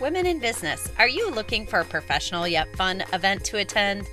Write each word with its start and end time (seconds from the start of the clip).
Women 0.00 0.26
in 0.26 0.40
Business. 0.40 0.88
Are 0.98 1.08
you 1.08 1.30
looking 1.30 1.66
for 1.66 1.78
a 1.78 1.84
professional 1.84 2.48
yet 2.48 2.74
fun 2.76 3.04
event 3.12 3.44
to 3.44 3.58
attend? 3.58 4.08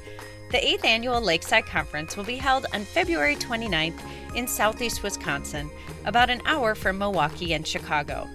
The 0.52 0.60
8th 0.60 0.86
Annual 0.86 1.22
Lakeside 1.22 1.66
Conference 1.66 2.16
will 2.16 2.24
be 2.24 2.36
held 2.36 2.68
on 2.74 2.84
February 2.84 3.36
29th 3.36 4.00
in 4.36 4.48
southeast 4.48 5.02
Wisconsin, 5.02 5.72
about 6.06 6.30
an 6.30 6.42
hour 6.46 6.76
from 6.76 7.00
Milwaukee 7.00 7.54
and 7.54 7.66
Chicago. 7.66 8.30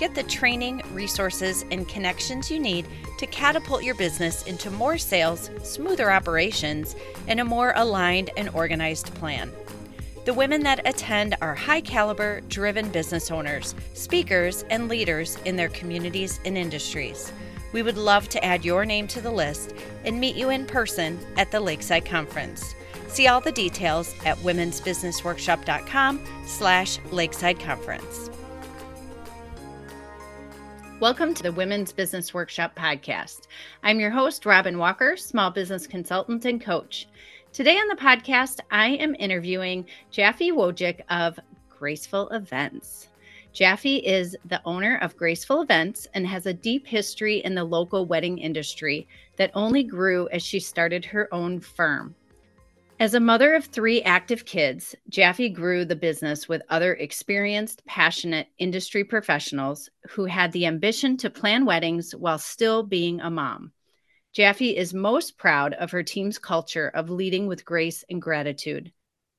Get 0.00 0.14
the 0.16 0.24
training, 0.24 0.82
resources, 0.92 1.64
and 1.70 1.88
connections 1.88 2.50
you 2.50 2.58
need 2.58 2.86
to 3.18 3.26
catapult 3.26 3.84
your 3.84 3.94
business 3.94 4.42
into 4.44 4.70
more 4.70 4.98
sales, 4.98 5.50
smoother 5.62 6.10
operations, 6.10 6.96
and 7.28 7.38
a 7.38 7.44
more 7.44 7.72
aligned 7.76 8.30
and 8.36 8.48
organized 8.50 9.14
plan. 9.14 9.52
The 10.28 10.34
women 10.34 10.62
that 10.64 10.86
attend 10.86 11.36
are 11.40 11.54
high 11.54 11.80
caliber, 11.80 12.42
driven 12.50 12.90
business 12.90 13.30
owners, 13.30 13.74
speakers, 13.94 14.62
and 14.68 14.86
leaders 14.86 15.38
in 15.46 15.56
their 15.56 15.70
communities 15.70 16.38
and 16.44 16.58
industries. 16.58 17.32
We 17.72 17.82
would 17.82 17.96
love 17.96 18.28
to 18.28 18.44
add 18.44 18.62
your 18.62 18.84
name 18.84 19.08
to 19.08 19.22
the 19.22 19.30
list 19.30 19.72
and 20.04 20.20
meet 20.20 20.36
you 20.36 20.50
in 20.50 20.66
person 20.66 21.18
at 21.38 21.50
the 21.50 21.60
Lakeside 21.60 22.04
Conference. 22.04 22.74
See 23.06 23.26
all 23.26 23.40
the 23.40 23.52
details 23.52 24.14
at 24.26 24.36
womensbusinessworkshop.com 24.40 26.20
slash 26.44 26.98
lakeside 27.10 27.58
conference. 27.60 28.28
Welcome 31.00 31.32
to 31.32 31.42
the 31.42 31.52
Women's 31.52 31.92
Business 31.92 32.34
Workshop 32.34 32.76
podcast. 32.76 33.46
I'm 33.82 33.98
your 33.98 34.10
host, 34.10 34.44
Robin 34.44 34.76
Walker, 34.76 35.16
small 35.16 35.50
business 35.50 35.86
consultant 35.86 36.44
and 36.44 36.60
coach. 36.60 37.08
Today 37.52 37.76
on 37.76 37.88
the 37.88 37.96
podcast, 37.96 38.60
I 38.70 38.90
am 38.90 39.16
interviewing 39.18 39.86
Jaffe 40.10 40.52
Wojcik 40.52 41.00
of 41.08 41.40
Graceful 41.70 42.28
Events. 42.28 43.08
Jaffe 43.52 43.96
is 43.96 44.36
the 44.44 44.60
owner 44.64 44.98
of 44.98 45.16
Graceful 45.16 45.62
Events 45.62 46.06
and 46.14 46.26
has 46.26 46.46
a 46.46 46.52
deep 46.52 46.86
history 46.86 47.38
in 47.38 47.54
the 47.54 47.64
local 47.64 48.04
wedding 48.06 48.38
industry 48.38 49.08
that 49.36 49.50
only 49.54 49.82
grew 49.82 50.28
as 50.28 50.42
she 50.42 50.60
started 50.60 51.06
her 51.06 51.32
own 51.32 51.58
firm. 51.58 52.14
As 53.00 53.14
a 53.14 53.20
mother 53.20 53.54
of 53.54 53.64
three 53.64 54.02
active 54.02 54.44
kids, 54.44 54.94
Jaffe 55.08 55.48
grew 55.48 55.84
the 55.84 55.96
business 55.96 56.48
with 56.48 56.62
other 56.68 56.94
experienced, 56.94 57.84
passionate 57.86 58.48
industry 58.58 59.04
professionals 59.04 59.88
who 60.10 60.26
had 60.26 60.52
the 60.52 60.66
ambition 60.66 61.16
to 61.16 61.30
plan 61.30 61.64
weddings 61.64 62.14
while 62.14 62.38
still 62.38 62.82
being 62.82 63.20
a 63.20 63.30
mom. 63.30 63.72
Jaffe 64.38 64.76
is 64.76 64.94
most 64.94 65.36
proud 65.36 65.74
of 65.74 65.90
her 65.90 66.04
team's 66.04 66.38
culture 66.38 66.92
of 66.94 67.10
leading 67.10 67.48
with 67.48 67.64
grace 67.64 68.04
and 68.08 68.22
gratitude. 68.22 68.92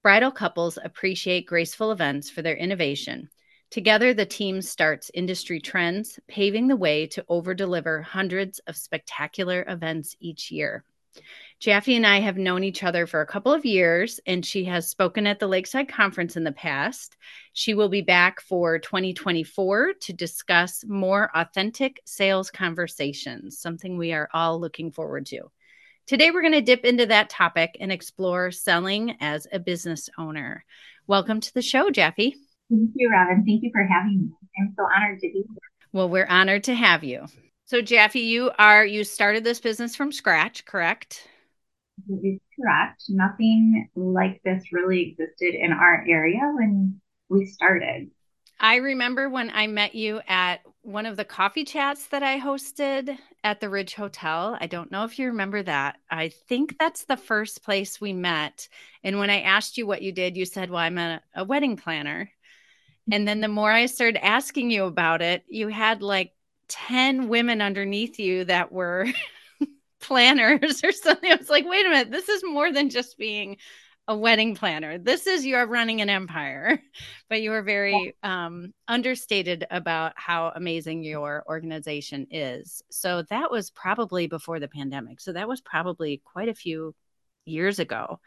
Bridal 0.04 0.30
couples 0.30 0.78
appreciate 0.84 1.46
graceful 1.46 1.94
events 1.94 2.30
for 2.30 2.42
their 2.42 2.58
innovation. 2.58 3.30
Together, 3.72 4.14
the 4.14 4.26
team 4.26 4.62
starts 4.62 5.10
industry 5.14 5.62
trends, 5.62 6.20
paving 6.28 6.68
the 6.68 6.76
way 6.76 7.08
to 7.08 7.24
over 7.30 7.54
deliver 7.54 8.02
hundreds 8.02 8.60
of 8.68 8.76
spectacular 8.76 9.64
events 9.70 10.18
each 10.20 10.52
year. 10.52 10.84
Jaffe 11.60 11.96
and 11.96 12.08
I 12.08 12.20
have 12.22 12.38
known 12.38 12.64
each 12.64 12.84
other 12.84 13.06
for 13.06 13.22
a 13.22 13.26
couple 13.26 13.54
of 13.54 13.66
years, 13.66 14.20
and 14.26 14.46
she 14.46 14.64
has 14.66 14.88
spoken 14.88 15.28
at 15.28 15.40
the 15.40 15.48
Lakeside 15.48 15.90
Conference 15.90 16.38
in 16.38 16.44
the 16.44 16.52
past. 16.52 17.18
She 17.54 17.74
will 17.74 17.90
be 17.90 18.02
back 18.02 18.40
for 18.42 18.80
2024 18.80 19.94
to 20.02 20.14
discuss 20.14 20.86
more 20.88 21.30
authentic 21.36 22.02
sales 22.06 22.50
conversations, 22.50 23.60
something 23.60 23.98
we 23.98 24.14
are 24.14 24.30
all 24.34 24.60
looking 24.60 24.92
forward 24.92 25.26
to. 25.28 25.52
Today, 26.08 26.32
we're 26.32 26.42
going 26.42 26.54
to 26.54 26.62
dip 26.62 26.86
into 26.86 27.06
that 27.08 27.30
topic 27.30 27.78
and 27.80 27.92
explore 27.92 28.52
selling 28.52 29.18
as 29.20 29.46
a 29.52 29.60
business 29.60 30.10
owner. 30.18 30.64
Welcome 31.08 31.42
to 31.42 31.54
the 31.54 31.62
show, 31.62 31.90
Jaffe. 31.90 32.36
Thank 32.70 32.92
you, 32.96 33.12
Robin. 33.12 33.44
Thank 33.46 33.64
you 33.64 33.72
for 33.72 33.84
having 33.84 34.22
me. 34.22 34.30
I'm 34.60 34.74
so 34.78 34.84
honored 34.84 35.20
to 35.20 35.28
be 35.28 35.34
here. 35.34 35.58
Well, 35.92 36.08
we're 36.08 36.26
honored 36.26 36.64
to 36.66 36.74
have 36.74 37.04
you. 37.04 37.26
So, 37.70 37.84
Jaffe, 37.84 38.20
you 38.20 38.50
are 38.58 38.84
you 38.84 39.04
started 39.04 39.44
this 39.44 39.60
business 39.60 39.96
from 39.96 40.12
scratch, 40.12 40.66
correct? 40.66 41.28
is 42.24 42.40
correct. 42.60 43.04
Nothing 43.10 43.88
like 43.96 44.42
this 44.44 44.74
really 44.74 45.12
existed 45.12 45.54
in 45.54 45.72
our 45.72 46.04
area 46.10 46.52
when 46.56 47.00
we 47.30 47.46
started. 47.46 48.10
I 48.60 48.78
remember 48.78 49.30
when 49.30 49.52
I 49.52 49.68
met 49.68 49.94
you 49.94 50.20
at 50.28 50.62
one 50.82 51.06
of 51.06 51.16
the 51.16 51.24
coffee 51.24 51.64
chats 51.64 52.08
that 52.08 52.24
I 52.24 52.40
hosted 52.40 53.16
at 53.44 53.60
the 53.60 53.70
Ridge 53.70 53.94
Hotel. 53.94 54.58
I 54.60 54.66
don't 54.66 54.90
know 54.90 55.04
if 55.04 55.20
you 55.20 55.28
remember 55.28 55.62
that. 55.62 55.98
I 56.10 56.30
think 56.30 56.76
that's 56.80 57.06
the 57.06 57.18
first 57.18 57.62
place 57.62 58.02
we 58.02 58.14
met. 58.14 58.68
And 59.04 59.20
when 59.20 59.30
I 59.30 59.42
asked 59.42 59.78
you 59.78 59.86
what 59.86 60.02
you 60.02 60.12
did, 60.12 60.36
you 60.36 60.46
said, 60.46 60.72
Well, 60.72 60.80
I'm 60.80 60.98
a, 60.98 61.22
a 61.36 61.44
wedding 61.44 61.78
planner. 61.78 62.32
And 63.12 63.28
then 63.28 63.42
the 63.42 63.48
more 63.48 63.72
I 63.72 63.86
started 63.86 64.26
asking 64.26 64.72
you 64.72 64.86
about 64.86 65.22
it, 65.22 65.44
you 65.48 65.68
had 65.68 66.02
like 66.02 66.34
10 66.70 67.28
women 67.28 67.62
underneath 67.62 68.20
you 68.20 68.46
that 68.46 68.72
were 68.72 69.08
planners 70.02 70.84
or 70.84 70.92
something. 70.92 71.32
I 71.32 71.36
was 71.36 71.50
like, 71.50 71.66
wait 71.66 71.86
a 71.86 71.90
minute, 71.90 72.12
this 72.12 72.30
is 72.30 72.44
more 72.44 72.72
than 72.72 72.90
just 72.90 73.18
being 73.18 73.58
a 74.08 74.18
wedding 74.18 74.56
planner. 74.56 74.98
This 74.98 75.28
is 75.28 75.46
you're 75.46 75.68
running 75.68 76.02
an 76.02 76.10
empire. 76.10 76.82
But 77.30 77.44
you 77.44 77.52
were 77.52 77.62
very 77.62 78.16
um, 78.24 78.74
understated 78.88 79.68
about 79.70 80.14
how 80.16 80.52
amazing 80.56 81.04
your 81.04 81.44
organization 81.48 82.26
is. 82.32 82.82
So 82.90 83.22
that 83.30 83.52
was 83.52 83.70
probably 83.70 84.26
before 84.26 84.60
the 84.60 84.68
pandemic. 84.68 85.22
So 85.22 85.34
that 85.34 85.48
was 85.48 85.62
probably 85.62 86.24
quite 86.26 86.50
a 86.50 86.56
few 86.56 86.96
years 87.46 87.78
ago. 87.78 88.20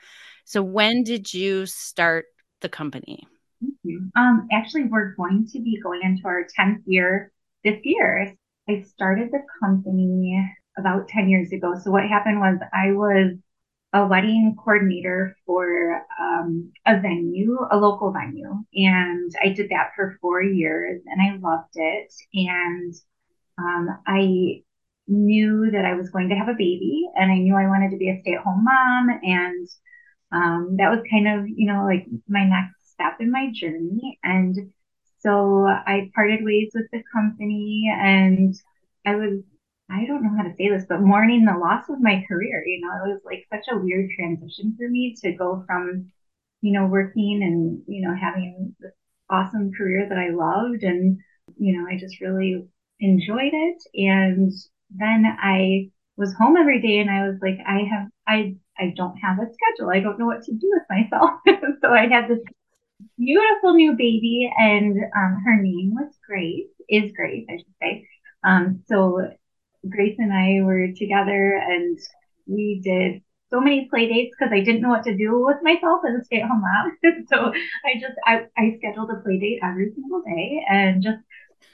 So 0.44 0.62
when 0.62 1.02
did 1.02 1.34
you 1.34 1.66
start 1.66 2.26
the 2.60 2.68
company? 2.68 3.26
Um, 4.16 4.46
actually, 4.52 4.84
we're 4.84 5.16
going 5.16 5.48
to 5.52 5.60
be 5.60 5.80
going 5.82 6.02
into 6.04 6.22
our 6.26 6.46
10th 6.56 6.82
year 6.86 7.32
this 7.64 7.80
year. 7.84 8.34
I 8.68 8.80
started 8.82 9.30
the 9.32 9.42
company 9.60 10.38
about 10.78 11.08
10 11.08 11.28
years 11.28 11.52
ago. 11.52 11.74
So 11.82 11.90
what 11.90 12.08
happened 12.08 12.40
was 12.40 12.58
I 12.72 12.92
was 12.92 13.36
a 13.92 14.06
wedding 14.06 14.56
coordinator 14.56 15.36
for 15.44 16.02
um, 16.18 16.72
a 16.86 16.98
venue, 16.98 17.58
a 17.70 17.76
local 17.76 18.12
venue. 18.12 18.64
And 18.74 19.30
I 19.42 19.50
did 19.50 19.70
that 19.70 19.90
for 19.94 20.16
four 20.20 20.42
years 20.42 21.02
and 21.06 21.20
I 21.20 21.36
loved 21.36 21.74
it. 21.74 22.12
And 22.34 22.94
um, 23.58 23.88
I 24.06 24.62
knew 25.08 25.70
that 25.72 25.84
I 25.84 25.94
was 25.94 26.10
going 26.10 26.30
to 26.30 26.36
have 26.36 26.48
a 26.48 26.54
baby 26.54 27.06
and 27.16 27.30
I 27.30 27.36
knew 27.36 27.54
I 27.54 27.68
wanted 27.68 27.90
to 27.90 27.98
be 27.98 28.08
a 28.08 28.20
stay 28.22 28.34
at 28.34 28.42
home 28.42 28.64
mom. 28.64 29.10
And 29.22 29.68
um, 30.32 30.76
that 30.78 30.90
was 30.90 31.04
kind 31.10 31.28
of, 31.28 31.46
you 31.46 31.66
know, 31.66 31.84
like 31.84 32.06
my 32.26 32.44
next 32.44 32.92
step 32.92 33.18
in 33.20 33.30
my 33.30 33.50
journey. 33.52 34.18
And 34.22 34.72
so 35.22 35.66
I 35.66 36.10
parted 36.14 36.44
ways 36.44 36.70
with 36.74 36.86
the 36.92 37.02
company 37.12 37.90
and 37.94 38.54
I 39.06 39.16
was 39.16 39.42
I 39.92 40.06
don't 40.06 40.22
know 40.22 40.34
how 40.36 40.44
to 40.44 40.54
say 40.56 40.68
this, 40.68 40.86
but 40.88 41.02
mourning 41.02 41.44
the 41.44 41.58
loss 41.58 41.88
of 41.90 42.00
my 42.00 42.24
career. 42.26 42.64
You 42.66 42.80
know, 42.80 43.04
it 43.04 43.08
was 43.12 43.20
like 43.24 43.46
such 43.52 43.66
a 43.70 43.78
weird 43.78 44.10
transition 44.16 44.74
for 44.78 44.88
me 44.88 45.14
to 45.22 45.32
go 45.32 45.64
from, 45.66 46.10
you 46.62 46.72
know, 46.72 46.86
working 46.86 47.40
and, 47.42 47.82
you 47.86 48.06
know, 48.06 48.14
having 48.14 48.74
this 48.80 48.92
awesome 49.28 49.72
career 49.72 50.08
that 50.08 50.18
I 50.18 50.30
loved. 50.30 50.82
And, 50.82 51.18
you 51.58 51.76
know, 51.76 51.86
I 51.86 51.98
just 51.98 52.20
really 52.20 52.66
enjoyed 53.00 53.52
it. 53.52 53.82
And 53.94 54.50
then 54.90 55.24
I 55.26 55.90
was 56.16 56.34
home 56.34 56.56
every 56.56 56.80
day 56.80 56.98
and 56.98 57.10
I 57.10 57.28
was 57.28 57.38
like, 57.42 57.58
I 57.66 57.80
have, 57.90 58.08
I, 58.26 58.56
I 58.78 58.94
don't 58.96 59.16
have 59.18 59.38
a 59.38 59.50
schedule. 59.52 59.90
I 59.90 60.00
don't 60.00 60.18
know 60.18 60.26
what 60.26 60.42
to 60.44 60.52
do 60.52 60.72
with 60.72 60.84
myself. 60.88 61.40
so 61.82 61.88
I 61.88 62.08
had 62.08 62.28
this 62.28 62.40
beautiful 63.18 63.74
new 63.74 63.92
baby 63.92 64.50
and 64.58 64.96
um, 65.16 65.42
her 65.44 65.60
name 65.60 65.94
was 65.94 66.12
Grace, 66.26 66.68
is 66.88 67.12
Grace, 67.12 67.46
I 67.48 67.56
should 67.56 67.74
say. 67.80 68.08
Um, 68.44 68.82
so 68.86 69.28
Grace 69.88 70.16
and 70.18 70.32
I 70.32 70.62
were 70.64 70.88
together 70.92 71.54
and 71.54 71.98
we 72.46 72.80
did 72.82 73.22
so 73.50 73.60
many 73.60 73.88
play 73.88 74.08
dates 74.08 74.34
because 74.38 74.52
I 74.52 74.60
didn't 74.60 74.80
know 74.80 74.88
what 74.88 75.04
to 75.04 75.16
do 75.16 75.44
with 75.44 75.58
myself 75.62 76.00
as 76.08 76.20
a 76.20 76.24
stay 76.24 76.40
at 76.40 76.48
home 76.48 76.62
mom. 76.62 77.24
so 77.28 77.52
I 77.84 78.00
just, 78.00 78.14
I, 78.26 78.46
I 78.56 78.76
scheduled 78.78 79.10
a 79.10 79.16
play 79.22 79.38
date 79.38 79.60
every 79.62 79.92
single 79.92 80.22
day 80.22 80.64
and 80.68 81.02
just 81.02 81.18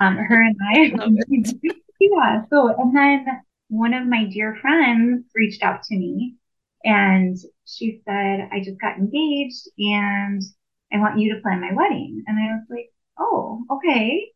um, 0.01 0.17
her 0.17 0.43
and 0.43 0.57
I. 0.75 0.93
yeah. 2.01 2.43
So, 2.51 2.75
and 2.77 2.97
then 2.97 3.27
one 3.69 3.95
of 3.95 4.07
my 4.07 4.25
dear 4.25 4.57
friends 4.61 5.27
reached 5.35 5.63
out 5.63 5.83
to 5.85 5.95
me 5.95 6.37
and 6.85 7.37
she 7.65 8.01
said, 8.05 8.49
I 8.53 8.61
just 8.65 8.81
got 8.81 8.99
engaged 8.99 9.69
and 9.79 10.43
I 10.93 10.99
want 10.99 11.19
you 11.19 11.35
to 11.35 11.41
plan 11.41 11.61
my 11.61 11.73
wedding. 11.73 12.25
And 12.27 12.39
I 12.39 12.55
was 12.55 12.65
like, 12.71 12.91
oh, 13.19 13.65
okay. 13.71 14.31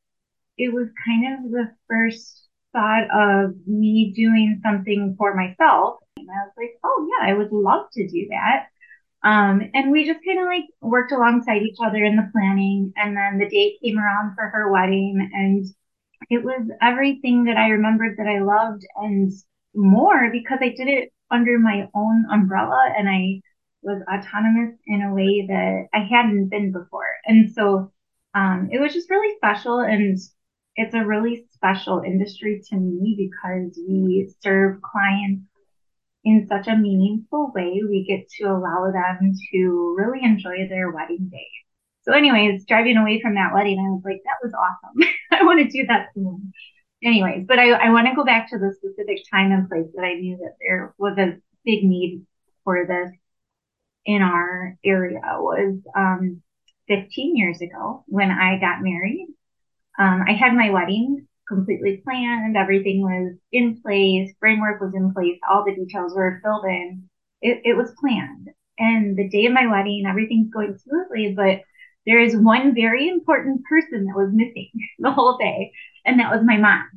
It 0.59 0.73
was 0.73 0.89
kind 1.07 1.45
of 1.45 1.51
the 1.51 1.71
first 1.89 2.47
thought 2.73 3.05
of 3.13 3.55
me 3.67 4.13
doing 4.15 4.61
something 4.63 5.15
for 5.19 5.35
myself. 5.35 6.01
And 6.17 6.29
I 6.31 6.45
was 6.45 6.53
like, 6.57 6.79
oh 6.85 7.09
yeah, 7.11 7.31
I 7.31 7.35
would 7.35 7.53
love 7.53 7.87
to 7.93 8.09
do 8.09 8.29
that. 8.31 8.67
Um, 9.25 9.71
and 9.73 9.93
we 9.93 10.05
just 10.05 10.25
kind 10.27 10.41
of 10.41 10.47
like 10.47 10.65
worked 10.81 11.13
alongside 11.13 11.63
each 11.63 11.79
other 11.83 12.05
in 12.05 12.17
the 12.17 12.29
planning. 12.33 12.93
And 12.97 13.17
then 13.17 13.39
the 13.39 13.49
date 13.49 13.79
came 13.83 13.99
around 13.99 14.35
for 14.35 14.49
her 14.49 14.71
wedding 14.71 15.31
and 15.33 15.65
it 16.31 16.43
was 16.45 16.63
everything 16.81 17.45
that 17.45 17.57
I 17.57 17.69
remembered 17.69 18.17
that 18.19 18.27
I 18.27 18.41
loved 18.41 18.85
and 18.97 19.31
more 19.75 20.31
because 20.31 20.59
I 20.61 20.69
did 20.69 20.89
it 20.89 21.13
under 21.31 21.59
my 21.59 21.89
own 21.95 22.27
umbrella 22.31 22.93
and 22.97 23.09
I 23.09 23.41
was 23.83 24.03
autonomous 24.13 24.79
in 24.87 25.03
a 25.03 25.15
way 25.15 25.47
that 25.49 25.89
I 25.93 26.01
hadn't 26.01 26.49
been 26.49 26.73
before. 26.73 27.17
And 27.27 27.53
so, 27.53 27.93
um, 28.35 28.69
it 28.73 28.81
was 28.81 28.93
just 28.93 29.11
really 29.11 29.37
special. 29.37 29.81
And 29.81 30.19
it's 30.77 30.95
a 30.95 31.05
really 31.05 31.47
special 31.53 32.03
industry 32.05 32.63
to 32.71 32.77
me 32.77 33.15
because 33.19 33.79
we 33.89 34.33
serve 34.41 34.81
clients 34.81 35.45
in 36.25 36.47
such 36.49 36.69
a 36.69 36.77
meaningful 36.77 37.53
way. 37.55 37.81
We 37.89 38.05
get 38.07 38.29
to 38.39 38.45
allow 38.45 38.91
them 38.93 39.33
to 39.53 39.95
really 39.99 40.25
enjoy 40.25 40.69
their 40.69 40.91
wedding 40.91 41.29
day. 41.31 41.49
So, 42.03 42.13
anyways, 42.13 42.65
driving 42.65 42.97
away 42.97 43.21
from 43.21 43.35
that 43.35 43.53
wedding, 43.55 43.79
I 43.79 43.91
was 43.91 44.03
like, 44.05 44.23
that 44.25 44.43
was 44.43 44.53
awesome. 44.55 45.09
I 45.31 45.45
want 45.45 45.61
to 45.61 45.69
do 45.69 45.87
that 45.87 46.09
soon. 46.15 46.53
Anyways, 47.05 47.47
but 47.47 47.59
I, 47.59 47.71
I 47.71 47.91
want 47.91 48.07
to 48.07 48.15
go 48.15 48.25
back 48.25 48.49
to 48.51 48.59
the 48.59 48.75
specific 48.77 49.19
time 49.31 49.51
and 49.51 49.69
place 49.69 49.87
that 49.95 50.05
I 50.05 50.15
knew 50.15 50.37
that 50.39 50.57
there 50.61 50.95
was 50.99 51.19
a 51.19 51.37
big 51.65 51.85
need 51.85 52.25
for 52.65 52.87
this 52.87 53.11
in 54.05 54.23
our 54.23 54.77
area 54.85 55.21
was 55.39 55.79
um, 55.97 56.43
15 56.89 57.37
years 57.37 57.61
ago 57.61 58.05
when 58.07 58.31
I 58.31 58.59
got 58.59 58.83
married. 58.83 59.29
Um, 59.99 60.25
I 60.27 60.33
had 60.33 60.55
my 60.55 60.71
wedding 60.71 61.27
completely 61.49 62.01
planned. 62.05 62.57
Everything 62.57 63.03
was 63.03 63.37
in 63.53 63.81
place. 63.83 64.33
Framework 64.41 64.81
was 64.81 64.95
in 64.95 65.13
place. 65.13 65.39
All 65.49 65.65
the 65.65 65.75
details 65.75 66.15
were 66.15 66.41
filled 66.43 66.65
in. 66.65 67.09
It, 67.41 67.63
it 67.65 67.77
was 67.77 67.93
planned. 68.01 68.49
And 68.79 69.17
the 69.17 69.29
day 69.29 69.47
of 69.47 69.53
my 69.53 69.67
wedding, 69.67 70.05
everything's 70.09 70.51
going 70.51 70.79
smoothly, 70.79 71.35
but 71.37 71.61
there 72.07 72.21
is 72.21 72.37
one 72.37 72.75
very 72.75 73.09
important 73.09 73.65
person 73.65 74.07
that 74.07 74.17
was 74.17 74.31
missing 74.33 74.71
the 74.99 75.13
whole 75.13 75.39
day, 75.39 75.73
and 76.05 76.19
that 76.19 76.33
was 76.33 76.43
my 76.45 76.57
mom. 76.57 76.89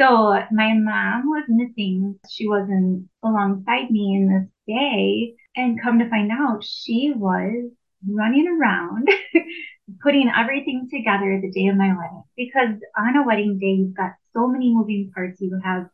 So 0.00 0.32
my 0.50 0.72
mom 0.74 1.28
was 1.28 1.44
missing. 1.48 2.18
She 2.30 2.48
wasn't 2.48 3.08
alongside 3.22 3.90
me 3.90 4.16
in 4.16 4.28
this 4.28 4.48
day. 4.66 5.34
And 5.56 5.80
come 5.80 5.98
to 5.98 6.08
find 6.08 6.30
out, 6.30 6.64
she 6.64 7.12
was 7.14 7.70
running 8.08 8.48
around 8.48 9.08
putting 10.02 10.30
everything 10.34 10.88
together 10.90 11.40
the 11.40 11.50
day 11.50 11.66
of 11.66 11.76
my 11.76 11.88
wedding. 11.88 12.22
Because 12.36 12.80
on 12.96 13.16
a 13.16 13.26
wedding 13.26 13.58
day 13.58 13.82
you've 13.82 13.96
got 13.96 14.12
so 14.32 14.46
many 14.46 14.72
moving 14.72 15.10
parts. 15.14 15.40
You 15.40 15.60
have 15.64 15.88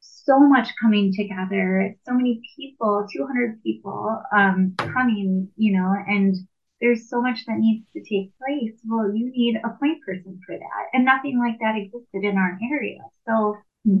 so 0.00 0.40
much 0.40 0.70
coming 0.80 1.12
together. 1.14 1.94
So 2.06 2.14
many 2.14 2.40
people 2.56 3.06
200 3.12 3.62
people 3.62 4.22
um, 4.34 4.74
coming 4.78 5.48
you 5.56 5.78
know 5.78 5.94
and 6.06 6.34
there's 6.80 7.08
so 7.08 7.22
much 7.22 7.46
that 7.46 7.58
needs 7.58 7.86
to 7.92 8.00
take 8.00 8.32
place. 8.38 8.78
Well 8.86 9.14
you 9.14 9.30
need 9.30 9.56
a 9.56 9.70
point 9.78 10.02
person 10.04 10.40
for 10.46 10.56
that. 10.56 10.84
And 10.92 11.04
nothing 11.04 11.38
like 11.38 11.58
that 11.60 11.76
existed 11.76 12.24
in 12.24 12.36
our 12.36 12.58
area. 12.72 13.00
So 13.26 13.56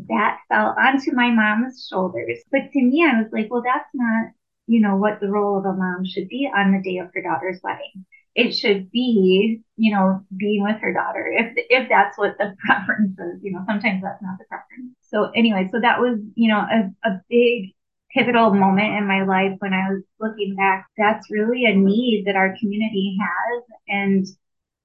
that 0.08 0.38
fell 0.48 0.74
onto 0.78 1.12
my 1.12 1.30
mom's 1.30 1.86
shoulders. 1.88 2.38
But 2.50 2.72
to 2.72 2.82
me 2.82 3.04
i 3.04 3.20
was 3.20 3.30
like 3.32 3.48
well 3.50 3.62
that's 3.62 3.88
not 3.94 4.30
you 4.66 4.80
know 4.80 4.96
what 4.96 5.20
the 5.20 5.28
role 5.28 5.58
of 5.58 5.64
a 5.64 5.72
mom 5.72 6.04
should 6.04 6.28
be 6.28 6.50
on 6.54 6.72
the 6.72 6.82
day 6.82 6.98
of 6.98 7.10
her 7.14 7.22
daughter's 7.22 7.60
wedding 7.62 8.04
it 8.36 8.52
should 8.52 8.90
be, 8.90 9.62
you 9.76 9.94
know, 9.94 10.20
being 10.36 10.62
with 10.62 10.76
her 10.82 10.92
daughter 10.92 11.26
if 11.32 11.54
if 11.70 11.88
that's 11.88 12.18
what 12.18 12.36
the 12.38 12.54
preference 12.66 13.18
is. 13.18 13.42
You 13.42 13.52
know, 13.52 13.64
sometimes 13.66 14.02
that's 14.02 14.22
not 14.22 14.38
the 14.38 14.44
preference. 14.44 14.92
So 15.08 15.30
anyway, 15.34 15.68
so 15.72 15.80
that 15.80 16.00
was, 16.00 16.20
you 16.34 16.48
know, 16.52 16.58
a, 16.58 17.08
a 17.08 17.20
big 17.30 17.72
pivotal 18.12 18.52
moment 18.52 18.94
in 18.94 19.06
my 19.08 19.24
life 19.24 19.56
when 19.58 19.72
I 19.72 19.88
was 19.90 20.02
looking 20.20 20.54
back. 20.54 20.86
That's 20.98 21.30
really 21.30 21.64
a 21.64 21.74
need 21.74 22.24
that 22.26 22.36
our 22.36 22.54
community 22.60 23.16
has. 23.20 23.62
And 23.88 24.26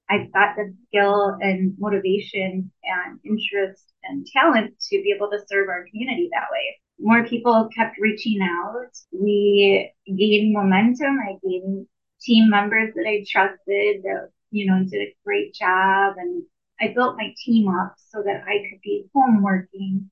I've 0.10 0.32
got 0.32 0.56
the 0.56 0.74
skill 0.88 1.38
and 1.42 1.76
motivation 1.78 2.72
and 2.84 3.20
interest 3.26 3.84
and 4.04 4.26
talent 4.28 4.80
to 4.90 5.04
be 5.04 5.14
able 5.16 5.30
to 5.30 5.40
serve 5.48 5.68
our 5.68 5.86
community 5.92 6.30
that 6.32 6.48
way. 6.52 6.80
More 7.02 7.26
people 7.26 7.70
kept 7.76 7.98
reaching 8.00 8.40
out. 8.42 8.92
We 9.12 9.92
gained 10.06 10.54
momentum. 10.54 11.18
I 11.20 11.38
gained 11.44 11.88
team 12.22 12.50
members 12.50 12.94
that 12.96 13.08
I 13.08 13.26
trusted 13.30 14.04
that, 14.04 14.30
you 14.52 14.68
know, 14.68 14.84
did 14.84 15.02
a 15.02 15.16
great 15.26 15.54
job. 15.56 16.16
And 16.18 16.44
I 16.80 16.94
built 16.94 17.18
my 17.18 17.34
team 17.44 17.68
up 17.68 17.96
so 17.98 18.22
that 18.24 18.44
I 18.48 18.70
could 18.70 18.82
be 18.84 19.06
home 19.14 19.42
working 19.42 20.10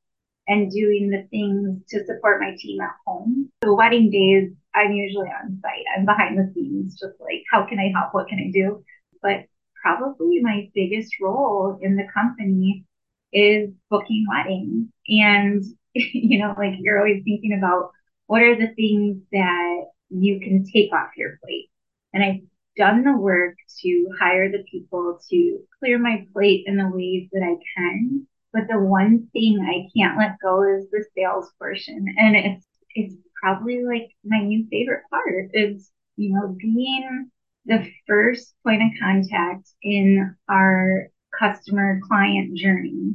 and 0.47 0.71
doing 0.71 1.09
the 1.11 1.27
things 1.29 1.83
to 1.89 2.03
support 2.05 2.41
my 2.41 2.55
team 2.57 2.81
at 2.81 2.95
home. 3.05 3.51
So 3.63 3.75
wedding 3.75 4.09
days, 4.09 4.51
I'm 4.73 4.91
usually 4.91 5.27
on 5.27 5.59
site. 5.61 5.85
I'm 5.95 6.05
behind 6.05 6.37
the 6.37 6.51
scenes, 6.53 6.99
just 6.99 7.19
like, 7.19 7.43
how 7.51 7.67
can 7.67 7.77
I 7.77 7.91
help? 7.93 8.13
What 8.13 8.27
can 8.27 8.39
I 8.39 8.51
do? 8.51 8.83
But 9.21 9.45
probably 9.81 10.39
my 10.41 10.69
biggest 10.73 11.13
role 11.21 11.77
in 11.81 11.95
the 11.95 12.07
company 12.13 12.83
is 13.31 13.69
booking 13.91 14.25
weddings. 14.27 14.87
And, 15.07 15.63
you 16.13 16.39
know, 16.39 16.53
like 16.57 16.73
you're 16.79 16.99
always 16.99 17.23
thinking 17.23 17.53
about 17.57 17.91
what 18.27 18.41
are 18.41 18.55
the 18.55 18.73
things 18.75 19.21
that 19.31 19.85
you 20.09 20.39
can 20.39 20.65
take 20.71 20.93
off 20.93 21.09
your 21.17 21.37
plate? 21.43 21.69
And 22.13 22.23
I've 22.23 22.41
done 22.77 23.03
the 23.03 23.17
work 23.17 23.55
to 23.81 24.09
hire 24.19 24.51
the 24.51 24.63
people 24.71 25.19
to 25.29 25.59
clear 25.79 25.99
my 25.99 26.25
plate 26.33 26.63
in 26.65 26.77
the 26.77 26.89
ways 26.89 27.29
that 27.31 27.43
I 27.43 27.55
can. 27.75 28.27
But 28.53 28.63
the 28.69 28.79
one 28.79 29.27
thing 29.33 29.59
I 29.59 29.89
can't 29.95 30.17
let 30.17 30.37
go 30.41 30.63
is 30.63 30.89
the 30.89 31.05
sales 31.15 31.49
portion. 31.59 32.15
And 32.17 32.35
it's, 32.35 32.65
it's 32.95 33.15
probably 33.41 33.83
like 33.83 34.09
my 34.23 34.41
new 34.41 34.67
favorite 34.71 35.03
part 35.09 35.51
is, 35.53 35.91
you 36.15 36.33
know, 36.33 36.55
being 36.59 37.29
the 37.65 37.91
first 38.07 38.53
point 38.63 38.81
of 38.81 38.89
contact 38.99 39.69
in 39.83 40.35
our 40.49 41.07
customer 41.37 41.99
client 42.07 42.57
journey. 42.57 43.13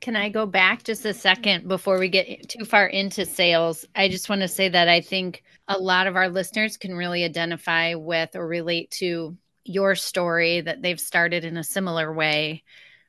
Can 0.00 0.16
I 0.16 0.28
go 0.28 0.46
back 0.46 0.84
just 0.84 1.04
a 1.04 1.12
second 1.12 1.66
before 1.66 1.98
we 1.98 2.08
get 2.08 2.48
too 2.48 2.64
far 2.64 2.86
into 2.86 3.26
sales? 3.26 3.84
I 3.94 4.08
just 4.08 4.28
want 4.28 4.42
to 4.42 4.48
say 4.48 4.68
that 4.68 4.88
I 4.88 5.00
think 5.00 5.42
a 5.66 5.78
lot 5.78 6.06
of 6.06 6.16
our 6.16 6.28
listeners 6.28 6.76
can 6.76 6.94
really 6.94 7.24
identify 7.24 7.94
with 7.94 8.36
or 8.36 8.46
relate 8.46 8.90
to 8.92 9.36
your 9.64 9.94
story 9.94 10.60
that 10.60 10.82
they've 10.82 11.00
started 11.00 11.44
in 11.44 11.56
a 11.56 11.64
similar 11.64 12.12
way 12.12 12.62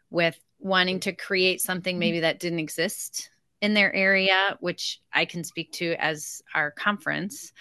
with 0.09 0.37
wanting 0.59 0.99
to 1.01 1.13
create 1.13 1.61
something 1.61 1.95
mm-hmm. 1.95 1.99
maybe 1.99 2.19
that 2.21 2.39
didn't 2.39 2.59
exist 2.59 3.29
in 3.61 3.73
their 3.73 3.93
area, 3.93 4.57
which 4.59 4.99
I 5.13 5.25
can 5.25 5.43
speak 5.43 5.71
to 5.73 5.93
as 5.93 6.41
our 6.55 6.71
conference. 6.71 7.53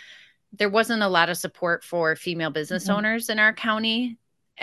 There 0.52 0.70
wasn't 0.70 1.02
a 1.02 1.08
lot 1.08 1.28
of 1.28 1.36
support 1.36 1.84
for 1.84 2.16
female 2.16 2.50
business 2.50 2.84
mm-hmm. 2.84 2.94
owners 2.94 3.28
in 3.28 3.38
our 3.38 3.52
county 3.52 4.16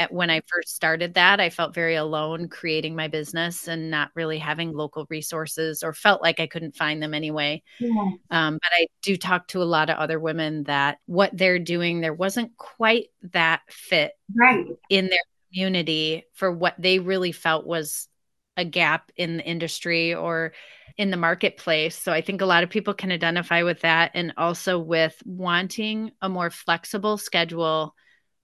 when 0.09 0.29
I 0.29 0.41
first 0.47 0.75
started 0.75 1.13
that, 1.13 1.39
I 1.39 1.49
felt 1.49 1.73
very 1.73 1.95
alone 1.95 2.47
creating 2.49 2.95
my 2.95 3.07
business 3.07 3.67
and 3.67 3.89
not 3.89 4.11
really 4.15 4.37
having 4.37 4.73
local 4.73 5.05
resources 5.09 5.83
or 5.83 5.93
felt 5.93 6.21
like 6.21 6.39
I 6.39 6.47
couldn't 6.47 6.75
find 6.75 7.01
them 7.01 7.13
anyway. 7.13 7.63
Yeah. 7.79 8.11
Um, 8.29 8.55
but 8.55 8.71
I 8.73 8.87
do 9.01 9.17
talk 9.17 9.47
to 9.49 9.61
a 9.61 9.63
lot 9.63 9.89
of 9.89 9.97
other 9.97 10.19
women 10.19 10.63
that 10.63 10.99
what 11.05 11.35
they're 11.35 11.59
doing, 11.59 12.01
there 12.01 12.13
wasn't 12.13 12.55
quite 12.57 13.07
that 13.33 13.61
fit 13.69 14.11
right. 14.35 14.65
in 14.89 15.07
their 15.07 15.19
community 15.51 16.23
for 16.33 16.51
what 16.51 16.75
they 16.77 16.99
really 16.99 17.31
felt 17.31 17.65
was 17.65 18.07
a 18.57 18.65
gap 18.65 19.11
in 19.15 19.37
the 19.37 19.45
industry 19.45 20.13
or 20.13 20.53
in 20.97 21.11
the 21.11 21.17
marketplace. 21.17 21.97
So 21.97 22.11
I 22.11 22.21
think 22.21 22.41
a 22.41 22.45
lot 22.45 22.63
of 22.63 22.69
people 22.69 22.93
can 22.93 23.11
identify 23.11 23.63
with 23.63 23.81
that 23.81 24.11
and 24.13 24.33
also 24.37 24.79
with 24.79 25.21
wanting 25.25 26.11
a 26.21 26.29
more 26.29 26.49
flexible 26.49 27.17
schedule 27.17 27.93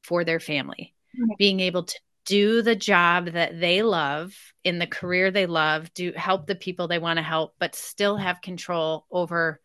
for 0.01 0.23
their 0.25 0.39
family 0.39 0.93
being 1.37 1.59
able 1.59 1.83
to 1.83 1.99
do 2.25 2.61
the 2.61 2.75
job 2.75 3.31
that 3.31 3.59
they 3.59 3.81
love 3.81 4.33
in 4.63 4.79
the 4.79 4.87
career 4.87 5.31
they 5.31 5.45
love, 5.45 5.93
do 5.93 6.13
help 6.15 6.45
the 6.45 6.55
people 6.55 6.87
they 6.87 6.99
want 6.99 7.17
to 7.17 7.23
help, 7.23 7.55
but 7.59 7.75
still 7.75 8.17
have 8.17 8.41
control 8.41 9.05
over 9.11 9.59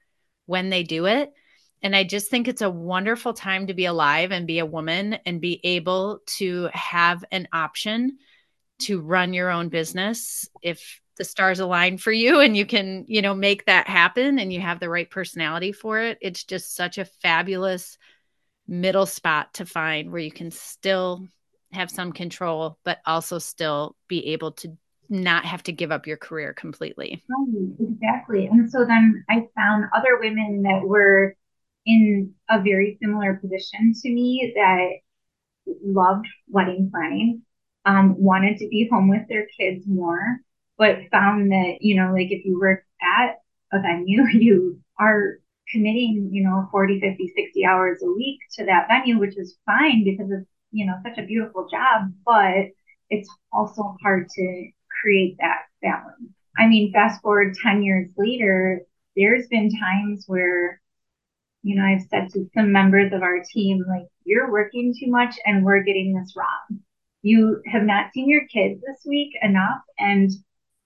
when 0.47 0.71
they 0.71 0.83
do 0.83 1.07
it. 1.07 1.33
And 1.83 1.95
I 1.95 2.05
just 2.05 2.31
think 2.31 2.49
it's 2.49 2.63
a 2.63 2.71
wonderful 2.71 3.35
time 3.35 3.67
to 3.67 3.75
be 3.75 3.85
alive 3.85 4.33
and 4.33 4.47
be 4.47 4.59
a 4.59 4.67
woman 4.67 5.19
and 5.27 5.41
be 5.41 5.61
able 5.65 6.21
to 6.39 6.71
have 6.73 7.25
an 7.31 7.47
option 7.53 8.19
to 8.81 9.01
run 9.01 9.35
your 9.35 9.51
own 9.51 9.69
business 9.69 10.49
if 10.63 11.01
the 11.17 11.25
stars 11.25 11.61
align 11.61 11.99
for 11.99 12.13
you 12.13 12.41
and 12.41 12.57
you 12.57 12.67
can, 12.67 13.05
you 13.09 13.23
know, 13.23 13.35
make 13.35 13.65
that 13.67 13.89
happen 13.89 14.39
and 14.39 14.53
you 14.53 14.61
have 14.61 14.81
the 14.81 14.89
right 14.89 15.09
personality 15.09 15.73
for 15.73 16.01
it. 16.01 16.19
It's 16.21 16.45
just 16.45 16.75
such 16.75 16.99
a 16.99 17.05
fabulous 17.05 17.99
middle 18.69 19.07
spot 19.07 19.55
to 19.55 19.67
find 19.67 20.11
where 20.11 20.21
you 20.21 20.33
can 20.33 20.51
still 20.51 21.27
have 21.73 21.91
some 21.91 22.13
control, 22.13 22.79
but 22.85 22.99
also 23.07 23.39
still 23.39 23.97
be 24.09 24.27
able 24.29 24.53
to 24.53 24.77
not 25.09 25.45
have 25.45 25.63
to 25.65 25.73
give 25.73 25.93
up 25.93 26.07
your 26.07 26.17
career 26.17 26.53
completely. 26.53 27.23
Right, 27.29 27.69
exactly. 27.81 28.47
And 28.47 28.71
so 28.71 28.85
then 28.85 29.25
I 29.29 29.47
found 29.55 29.85
other 29.95 30.19
women 30.21 30.63
that 30.63 30.83
were 30.83 31.37
in 31.85 32.35
a 32.51 32.61
very 32.61 32.99
similar 33.01 33.35
position 33.35 33.93
to 34.03 34.11
me 34.11 34.53
that 34.57 34.89
loved 35.85 36.27
wedding 36.49 36.91
planning, 36.93 37.43
um, 37.85 38.17
wanted 38.19 38.59
to 38.59 38.69
be 38.69 38.89
home 38.91 39.09
with 39.09 39.29
their 39.29 39.47
kids 39.59 39.87
more, 39.87 40.39
but 40.77 40.99
found 41.13 41.53
that, 41.53 41.79
you 41.81 41.97
know, 41.97 42.13
like 42.13 42.31
if 42.31 42.45
you 42.45 42.59
work 42.59 42.85
at 43.01 43.37
a 43.73 43.81
venue, 43.81 44.27
you 44.33 44.81
are 44.99 45.39
committing, 45.71 46.31
you 46.33 46.45
know, 46.45 46.69
40, 46.71 47.01
50, 47.01 47.33
60 47.37 47.65
hours 47.65 48.03
a 48.03 48.11
week 48.13 48.39
to 48.55 48.65
that 48.67 48.89
venue, 48.89 49.19
which 49.19 49.37
is 49.37 49.59
fine 49.67 50.05
because 50.05 50.31
it's 50.31 50.49
you 50.77 50.87
know, 50.87 50.95
such 51.03 51.19
a 51.19 51.27
beautiful 51.27 51.67
job, 51.71 52.13
but 52.25 52.67
it's 53.09 53.29
also 53.53 53.97
hard 54.03 54.29
to 54.29 54.71
create 55.01 55.37
that 55.41 55.63
balance. 55.81 56.33
I 56.59 56.67
mean, 56.67 56.93
fast 56.93 57.23
forward 57.23 57.55
10 57.63 57.83
years 57.83 58.11
later, 58.17 58.83
there's 59.17 59.47
been 59.49 59.71
times 59.71 60.25
where, 60.27 60.81
you 61.63 61.77
know, 61.77 61.83
I've 61.83 62.07
said 62.11 62.29
to 62.33 62.49
some 62.55 62.73
members 62.73 63.13
of 63.13 63.23
our 63.23 63.43
team, 63.53 63.85
like, 63.89 64.07
you're 64.25 64.51
working 64.51 64.95
too 64.99 65.11
much 65.11 65.37
and 65.47 65.65
we're 65.65 65.83
getting 65.83 66.15
this 66.15 66.35
wrong. 66.37 66.81
you 67.23 67.63
have 67.67 67.83
not 67.83 68.13
seen 68.13 68.29
your 68.29 68.47
kids 68.47 68.81
this 68.87 69.05
week 69.07 69.33
enough 69.43 69.81
and 69.99 70.31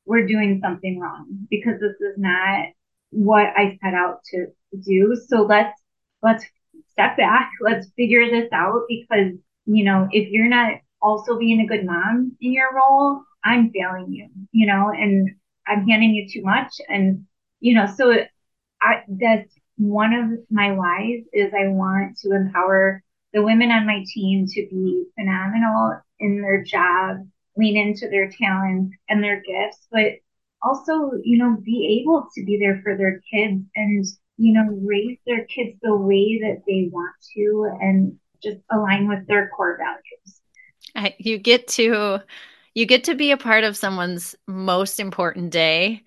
we're 0.07 0.27
doing 0.27 0.61
something 0.63 0.99
wrong 0.99 1.47
because 1.51 1.81
this 1.81 2.01
is 2.01 2.17
not 2.17 2.67
what 3.11 3.47
I 3.57 3.79
set 3.83 3.95
out 3.95 4.21
to 4.33 4.47
do. 4.85 5.17
So 5.29 5.43
let's, 5.43 5.79
let's 6.23 6.45
step 6.93 7.17
back. 7.17 7.50
Let's 7.61 7.88
figure 7.97 8.29
this 8.31 8.49
out 8.52 8.83
because, 8.88 9.33
you 9.67 9.85
know, 9.85 10.09
if 10.11 10.31
you're 10.31 10.49
not 10.49 10.75
also 11.02 11.38
being 11.38 11.61
a 11.61 11.67
good 11.67 11.85
mom 11.85 12.37
in 12.40 12.52
your 12.52 12.75
role, 12.75 13.23
I'm 13.45 13.71
failing 13.71 14.12
you, 14.12 14.29
you 14.52 14.67
know, 14.67 14.90
and 14.90 15.31
I'm 15.67 15.87
handing 15.87 16.14
you 16.14 16.29
too 16.31 16.43
much. 16.43 16.81
And, 16.88 17.26
you 17.61 17.75
know, 17.75 17.87
so 17.87 18.12
I, 18.83 19.02
that's 19.09 19.52
one 19.76 20.12
of 20.12 20.38
my 20.50 20.73
whys 20.73 21.25
is 21.33 21.52
I 21.55 21.69
want 21.69 22.19
to 22.19 22.33
empower 22.33 23.02
the 23.33 23.43
women 23.43 23.71
on 23.71 23.87
my 23.87 24.05
team 24.07 24.47
to 24.47 24.67
be 24.71 25.05
phenomenal 25.19 26.00
in 26.19 26.43
their 26.43 26.62
job, 26.62 27.26
lean 27.57 27.76
into 27.76 28.09
their 28.09 28.31
talents 28.31 28.95
and 29.09 29.23
their 29.23 29.43
gifts, 29.43 29.87
but 29.90 30.14
also, 30.62 31.12
you 31.23 31.38
know, 31.38 31.57
be 31.62 32.00
able 32.00 32.29
to 32.35 32.45
be 32.45 32.59
there 32.59 32.81
for 32.83 32.97
their 32.97 33.21
kids 33.33 33.62
and, 33.76 34.05
you 34.37 34.52
know, 34.52 34.67
raise 34.85 35.19
their 35.26 35.45
kids 35.47 35.76
the 35.83 35.95
way 35.95 36.38
that 36.40 36.62
they 36.67 36.88
want 36.93 37.14
to 37.35 37.71
and 37.81 38.19
just 38.43 38.59
align 38.71 39.09
with 39.09 39.26
their 39.26 39.49
core 39.57 39.79
values. 39.79 41.17
You 41.19 41.38
get 41.38 41.69
to 41.69 42.21
you 42.75 42.87
get 42.87 43.05
to 43.05 43.14
be 43.14 43.31
a 43.31 43.37
part 43.37 43.64
of 43.64 43.76
someone's 43.76 44.35
most 44.47 45.00
important 45.00 45.50
day, 45.50 46.02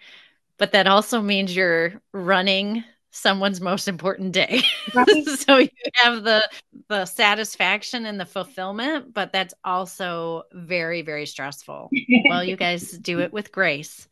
but 0.57 0.71
that 0.71 0.87
also 0.87 1.21
means 1.21 1.55
you're 1.55 1.93
running 2.13 2.83
someone's 3.11 3.61
most 3.61 3.87
important 3.87 4.31
day. 4.31 4.63
Right. 4.93 5.25
so 5.39 5.57
you 5.57 5.69
have 5.95 6.23
the 6.23 6.49
the 6.89 7.05
satisfaction 7.05 8.05
and 8.05 8.19
the 8.19 8.25
fulfillment, 8.25 9.13
but 9.13 9.31
that's 9.31 9.53
also 9.63 10.43
very 10.53 11.01
very 11.01 11.25
stressful. 11.25 11.89
well, 12.29 12.43
you 12.43 12.55
guys 12.55 12.91
do 12.91 13.19
it 13.19 13.31
with 13.31 13.51
grace. 13.51 14.07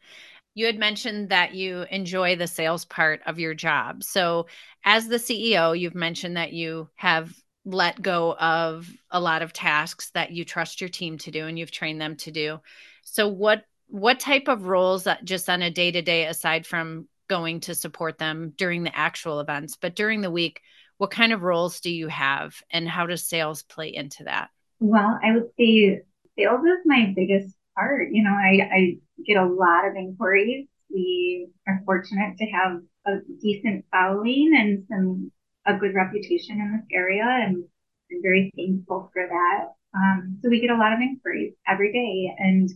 You 0.53 0.65
had 0.65 0.77
mentioned 0.77 1.29
that 1.29 1.53
you 1.53 1.85
enjoy 1.89 2.35
the 2.35 2.47
sales 2.47 2.85
part 2.85 3.21
of 3.25 3.39
your 3.39 3.53
job. 3.53 4.03
So, 4.03 4.47
as 4.83 5.07
the 5.07 5.17
CEO, 5.17 5.77
you've 5.77 5.95
mentioned 5.95 6.37
that 6.37 6.53
you 6.53 6.89
have 6.95 7.33
let 7.63 8.01
go 8.01 8.33
of 8.33 8.89
a 9.11 9.19
lot 9.19 9.41
of 9.41 9.53
tasks 9.53 10.09
that 10.11 10.31
you 10.31 10.43
trust 10.43 10.81
your 10.81 10.89
team 10.89 11.17
to 11.19 11.31
do 11.31 11.45
and 11.45 11.57
you've 11.57 11.71
trained 11.71 12.01
them 12.01 12.15
to 12.17 12.31
do. 12.31 12.59
So, 13.03 13.27
what 13.27 13.63
what 13.87 14.19
type 14.19 14.47
of 14.47 14.65
roles 14.65 15.03
that 15.03 15.23
just 15.25 15.49
on 15.49 15.61
a 15.61 15.69
day 15.69 15.91
to 15.91 16.01
day 16.01 16.25
aside 16.25 16.65
from 16.65 17.07
going 17.27 17.61
to 17.61 17.75
support 17.75 18.17
them 18.17 18.53
during 18.57 18.83
the 18.83 18.95
actual 18.95 19.39
events, 19.39 19.77
but 19.79 19.95
during 19.95 20.21
the 20.21 20.31
week, 20.31 20.61
what 20.97 21.11
kind 21.11 21.33
of 21.33 21.43
roles 21.43 21.79
do 21.79 21.89
you 21.89 22.07
have 22.07 22.61
and 22.69 22.87
how 22.87 23.05
does 23.05 23.27
sales 23.27 23.63
play 23.63 23.93
into 23.93 24.25
that? 24.25 24.49
Well, 24.79 25.19
I 25.23 25.33
would 25.33 25.49
say 25.57 26.01
sales 26.37 26.61
is 26.61 26.85
my 26.85 27.13
biggest 27.15 27.55
part. 27.75 28.09
You 28.11 28.23
know, 28.23 28.31
I, 28.31 28.69
I 28.73 28.97
get 29.25 29.37
a 29.37 29.45
lot 29.45 29.87
of 29.87 29.95
inquiries. 29.95 30.67
We 30.93 31.47
are 31.67 31.81
fortunate 31.85 32.37
to 32.37 32.45
have 32.47 32.81
a 33.07 33.19
decent 33.41 33.85
following 33.91 34.53
and 34.57 34.85
some 34.89 35.31
a 35.65 35.77
good 35.77 35.93
reputation 35.93 36.59
in 36.59 36.73
this 36.75 36.85
area 36.91 37.23
and 37.23 37.63
I'm 38.11 38.21
very 38.21 38.51
thankful 38.55 39.09
for 39.13 39.27
that. 39.27 39.67
Um, 39.95 40.39
so 40.41 40.49
we 40.49 40.59
get 40.59 40.71
a 40.71 40.77
lot 40.77 40.93
of 40.93 40.99
inquiries 40.99 41.53
every 41.67 41.91
day 41.93 42.33
and 42.37 42.69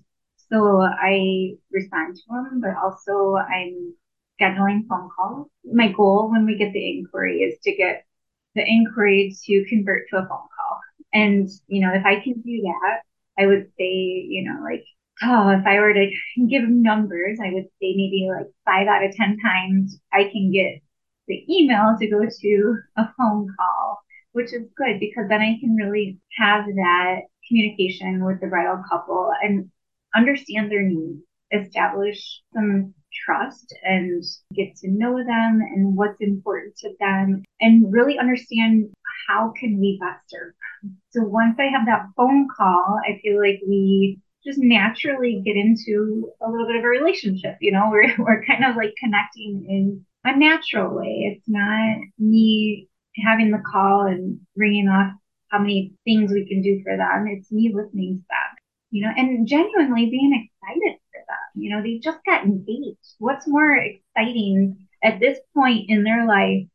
so 0.50 0.82
I 0.82 1.56
respond 1.72 2.16
to 2.16 2.22
them, 2.30 2.62
but 2.62 2.76
also 2.76 3.36
I'm 3.36 3.96
scheduling 4.40 4.88
phone 4.88 5.10
calls. 5.16 5.48
My 5.64 5.92
goal 5.92 6.32
when 6.32 6.46
we 6.46 6.58
get 6.58 6.74
the 6.74 6.98
inquiry 7.00 7.40
is 7.40 7.60
to 7.64 7.76
get 7.76 8.06
the 8.54 8.64
inquiry 8.66 9.36
to 9.46 9.66
convert 9.68 10.08
to 10.10 10.18
a 10.18 10.22
phone 10.22 10.28
call. 10.30 10.80
And, 11.14 11.50
you 11.68 11.82
know, 11.82 11.94
if 11.94 12.06
I 12.06 12.20
can 12.20 12.42
do 12.42 12.62
that, 12.62 13.02
I 13.38 13.48
would 13.48 13.68
say, 13.78 13.94
you 14.28 14.44
know, 14.46 14.62
like, 14.64 14.84
oh, 15.24 15.50
if 15.50 15.66
I 15.66 15.80
were 15.80 15.94
to 15.94 16.10
give 16.50 16.68
numbers, 16.68 17.40
I 17.44 17.52
would 17.54 17.66
say 17.82 17.94
maybe 17.96 18.30
like 18.30 18.48
five 18.66 18.88
out 18.88 19.04
of 19.04 19.16
10 19.16 19.38
times 19.40 20.00
I 20.14 20.26
can 20.26 20.52
get 20.52 20.82
the 21.28 21.44
email 21.50 21.96
to 22.00 22.08
go 22.08 22.22
to 22.22 22.78
a 22.98 23.10
phone 23.18 23.48
call, 23.58 24.00
which 24.34 24.54
is 24.54 24.70
good 24.76 25.00
because 25.00 25.26
then 25.30 25.42
I 25.42 25.58
can 25.60 25.76
really 25.76 26.20
have 26.38 26.66
that 26.66 27.22
communication 27.48 28.24
with 28.24 28.42
the 28.42 28.48
bridal 28.48 28.84
couple 28.90 29.32
and 29.42 29.70
understand 30.16 30.72
their 30.72 30.84
needs, 30.84 31.24
establish 31.52 32.42
some 32.54 32.94
trust 33.26 33.74
and 33.84 34.24
get 34.54 34.76
to 34.76 34.90
know 34.90 35.18
them 35.18 35.62
and 35.62 35.96
what's 35.96 36.20
important 36.20 36.76
to 36.78 36.90
them 37.00 37.44
and 37.62 37.92
really 37.92 38.20
understand 38.20 38.90
how 39.28 39.54
can 39.60 39.80
we 39.80 40.00
best 40.02 40.24
serve 40.28 40.54
them. 40.54 40.98
So 41.10 41.22
once 41.24 41.56
I 41.60 41.66
have 41.66 41.86
that 41.86 42.08
phone 42.16 42.48
call, 42.56 43.00
I 43.08 43.20
feel 43.22 43.40
like 43.40 43.62
we 43.68 44.20
just 44.46 44.60
naturally 44.60 45.42
get 45.44 45.56
into 45.56 46.32
a 46.42 46.50
little 46.50 46.68
bit 46.68 46.76
of 46.76 46.84
a 46.84 46.88
relationship. 46.88 47.58
You 47.62 47.72
know, 47.72 47.88
we're, 47.92 48.14
we're 48.18 48.46
kind 48.46 48.64
of 48.66 48.76
like 48.76 48.94
connecting 49.00 49.66
in 49.68 50.06
a 50.24 50.38
natural 50.38 50.96
way. 50.96 51.36
It's 51.36 51.48
not 51.48 51.98
me 52.20 52.90
having 53.24 53.52
the 53.52 53.64
call 53.72 54.02
and 54.02 54.40
ringing 54.56 54.88
off 54.88 55.14
how 55.50 55.60
many 55.60 55.94
things 56.04 56.32
we 56.32 56.48
can 56.48 56.62
do 56.62 56.82
for 56.84 56.98
them. 56.98 57.28
It's 57.28 57.52
me 57.52 57.72
listening 57.74 58.18
to 58.18 58.22
them, 58.22 58.56
you 58.92 59.04
know, 59.04 59.12
and 59.16 59.48
genuinely 59.48 60.10
being 60.10 60.34
excited 60.34 60.98
for 61.12 61.20
them. 61.28 61.62
you 61.62 61.70
know, 61.70 61.82
they 61.82 62.00
just 62.00 62.20
got 62.26 62.44
engaged. 62.44 63.16
What's 63.20 63.48
more 63.48 63.76
exciting 63.76 64.88
at 65.04 65.20
this 65.20 65.40
point 65.54 65.90
in 65.90 66.04
their 66.04 66.28
life 66.28 66.68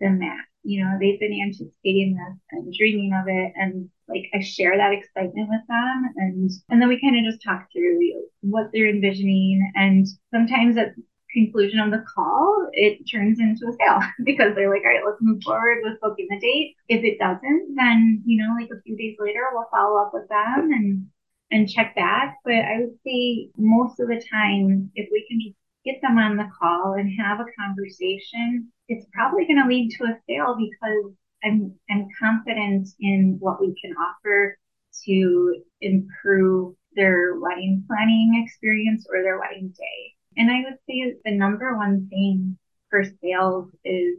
than 0.00 0.18
that? 0.20 0.47
You 0.62 0.84
know, 0.84 0.98
they've 1.00 1.20
been 1.20 1.38
anticipating 1.40 2.14
this 2.14 2.38
and 2.52 2.74
dreaming 2.74 3.12
of 3.14 3.26
it. 3.28 3.52
And 3.56 3.88
like 4.08 4.24
I 4.34 4.40
share 4.40 4.76
that 4.76 4.92
excitement 4.92 5.48
with 5.48 5.66
them. 5.68 6.12
And, 6.16 6.50
and 6.68 6.82
then 6.82 6.88
we 6.88 7.00
kind 7.00 7.16
of 7.16 7.30
just 7.30 7.42
talk 7.42 7.68
through 7.72 8.00
what 8.40 8.70
they're 8.72 8.88
envisioning. 8.88 9.72
And 9.74 10.06
sometimes 10.32 10.76
at 10.76 10.94
conclusion 11.32 11.78
of 11.78 11.90
the 11.90 12.04
call, 12.14 12.68
it 12.72 13.04
turns 13.10 13.38
into 13.40 13.66
a 13.68 13.72
sale 13.72 14.00
because 14.24 14.54
they're 14.54 14.70
like, 14.70 14.82
all 14.84 14.90
right, 14.90 15.02
let's 15.04 15.20
move 15.20 15.42
forward 15.42 15.78
with 15.82 16.00
booking 16.00 16.28
the 16.30 16.40
date. 16.40 16.76
If 16.88 17.04
it 17.04 17.18
doesn't, 17.18 17.74
then, 17.76 18.22
you 18.24 18.42
know, 18.42 18.54
like 18.58 18.70
a 18.70 18.80
few 18.82 18.96
days 18.96 19.16
later, 19.18 19.40
we'll 19.52 19.68
follow 19.70 20.00
up 20.00 20.10
with 20.12 20.28
them 20.28 20.70
and 20.72 21.06
and 21.50 21.68
check 21.68 21.94
back. 21.94 22.36
But 22.44 22.54
I 22.54 22.80
would 22.80 22.98
say 23.06 23.50
most 23.56 24.00
of 24.00 24.08
the 24.08 24.22
time, 24.30 24.90
if 24.94 25.08
we 25.10 25.26
can 25.28 25.40
just 25.40 25.56
get 25.84 26.00
them 26.02 26.18
on 26.18 26.36
the 26.36 26.48
call 26.58 26.94
and 26.98 27.10
have 27.18 27.40
a 27.40 27.46
conversation, 27.58 28.70
it's 28.88 29.06
probably 29.12 29.46
going 29.46 29.62
to 29.62 29.68
lead 29.68 29.90
to 29.90 30.04
a 30.04 30.18
sale 30.28 30.56
because 30.58 31.12
I'm, 31.44 31.74
I'm 31.90 32.08
confident 32.18 32.88
in 33.00 33.36
what 33.38 33.60
we 33.60 33.74
can 33.80 33.94
offer 33.94 34.58
to 35.06 35.62
improve 35.80 36.74
their 36.96 37.38
wedding 37.38 37.84
planning 37.86 38.42
experience 38.44 39.06
or 39.12 39.22
their 39.22 39.38
wedding 39.38 39.72
day. 39.78 40.14
And 40.36 40.50
I 40.50 40.62
would 40.64 40.78
say 40.88 41.14
the 41.24 41.36
number 41.36 41.76
one 41.76 42.08
thing 42.08 42.58
for 42.90 43.04
sales 43.22 43.70
is 43.84 44.18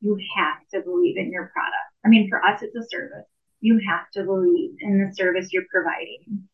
you 0.00 0.18
have 0.36 0.58
to 0.72 0.80
believe 0.80 1.16
in 1.16 1.32
your 1.32 1.50
product. 1.52 1.74
I 2.04 2.08
mean, 2.08 2.28
for 2.28 2.44
us, 2.44 2.62
it's 2.62 2.76
a 2.76 2.86
service. 2.88 3.26
You 3.60 3.80
have 3.88 4.10
to 4.12 4.24
believe 4.24 4.76
in 4.80 4.98
the 4.98 5.14
service 5.14 5.52
you're 5.52 5.64
providing. 5.70 6.48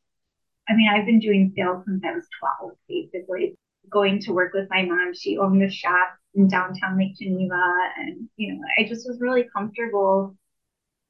I 0.69 0.75
mean, 0.75 0.89
I've 0.89 1.07
been 1.07 1.19
doing 1.19 1.53
sales 1.57 1.85
since 1.85 2.03
I 2.05 2.13
was 2.13 2.27
12, 2.59 2.73
basically. 2.89 3.57
Going 3.91 4.21
to 4.21 4.33
work 4.33 4.55
with 4.55 4.69
my 4.71 4.85
mom. 4.85 5.13
She 5.15 5.37
owned 5.37 5.63
a 5.63 5.71
shop 5.71 6.17
in 6.35 6.49
downtown 6.49 6.99
Lake 6.99 7.17
Geneva. 7.17 7.73
And, 7.99 8.29
you 8.37 8.55
know, 8.55 8.63
I 8.79 8.85
just 8.85 9.07
was 9.09 9.21
really 9.21 9.49
comfortable 9.55 10.37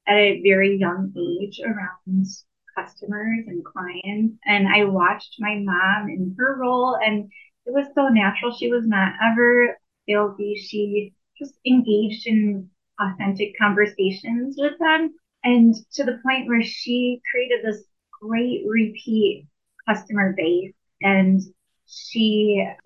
at 0.07 0.15
a 0.15 0.41
very 0.41 0.77
young 0.77 1.13
age 1.17 1.59
around 1.63 2.25
customers 2.75 3.45
and 3.47 3.63
clients. 3.63 4.37
And 4.45 4.67
I 4.67 4.85
watched 4.85 5.35
my 5.39 5.55
mom 5.59 6.09
in 6.09 6.35
her 6.37 6.57
role 6.59 6.95
and 6.95 7.29
it 7.65 7.73
was 7.73 7.87
so 7.93 8.07
natural. 8.07 8.51
She 8.51 8.71
was 8.71 8.87
not 8.87 9.13
ever 9.23 9.77
salesy. 10.09 10.57
She 10.57 11.13
just 11.37 11.53
engaged 11.65 12.27
in 12.27 12.69
authentic 12.99 13.57
conversations 13.59 14.55
with 14.57 14.77
them. 14.79 15.13
And 15.43 15.75
to 15.93 16.03
the 16.03 16.19
point 16.23 16.47
where 16.47 16.63
she 16.63 17.21
created 17.29 17.63
this 17.63 17.83
great 18.21 18.63
repeat 18.67 19.47
customer 19.87 20.33
base 20.37 20.73
and 21.01 21.41
she 21.87 22.65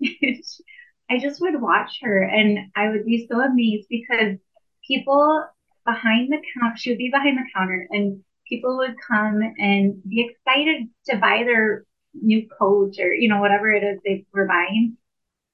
I 1.10 1.18
just 1.18 1.40
would 1.40 1.60
watch 1.60 2.00
her 2.02 2.22
and 2.22 2.58
I 2.74 2.88
would 2.88 3.04
be 3.04 3.26
so 3.30 3.40
amazed 3.40 3.88
because 3.88 4.38
people 4.86 5.46
behind 5.84 6.32
the 6.32 6.42
counter 6.54 6.76
she 6.76 6.90
would 6.90 6.98
be 6.98 7.10
behind 7.10 7.38
the 7.38 7.48
counter 7.54 7.86
and 7.90 8.22
people 8.48 8.76
would 8.78 8.96
come 9.06 9.40
and 9.58 10.02
be 10.08 10.28
excited 10.28 10.88
to 11.06 11.16
buy 11.16 11.42
their 11.44 11.84
new 12.14 12.48
coach 12.58 12.98
or 12.98 13.12
you 13.14 13.28
know 13.28 13.40
whatever 13.40 13.70
it 13.70 13.84
is 13.84 14.00
they 14.04 14.24
were 14.32 14.46
buying 14.46 14.96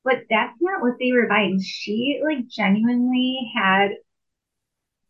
but 0.04 0.22
that's 0.30 0.56
not 0.60 0.80
what 0.80 0.94
they 0.98 1.12
were 1.12 1.26
buying 1.28 1.60
she 1.60 2.20
like 2.24 2.46
genuinely 2.48 3.52
had 3.54 3.90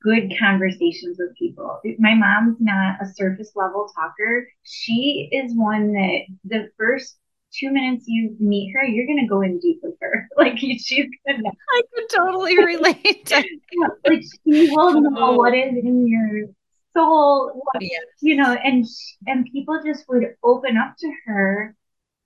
good 0.02 0.32
conversations 0.38 1.16
with 1.18 1.36
people. 1.36 1.80
My 1.98 2.14
mom's 2.14 2.56
not 2.60 3.00
a 3.00 3.06
surface 3.06 3.52
level 3.54 3.88
talker. 3.94 4.48
She 4.64 5.28
is 5.32 5.54
one 5.54 5.92
that 5.92 6.20
the 6.44 6.70
first 6.76 7.16
two 7.52 7.70
minutes 7.70 8.04
you 8.06 8.36
meet 8.40 8.72
her, 8.72 8.84
you're 8.84 9.06
gonna 9.06 9.28
go 9.28 9.42
in 9.42 9.58
deep 9.58 9.80
with 9.82 9.94
her. 10.00 10.28
Like 10.36 10.58
she's 10.58 11.08
gonna. 11.26 11.42
I 11.48 11.82
could 11.94 12.08
totally 12.08 12.58
relate. 12.58 13.30
yeah, 13.30 13.88
like 14.06 14.22
she 14.22 14.70
will 14.70 15.00
know 15.00 15.32
oh. 15.32 15.36
what 15.36 15.54
is 15.54 15.72
in 15.72 16.08
your 16.08 16.48
soul, 16.94 17.62
yes. 17.80 18.02
you 18.20 18.36
know, 18.36 18.52
and 18.52 18.84
and 19.26 19.46
people 19.52 19.80
just 19.84 20.08
would 20.08 20.34
open 20.42 20.76
up 20.76 20.96
to 20.98 21.12
her 21.26 21.76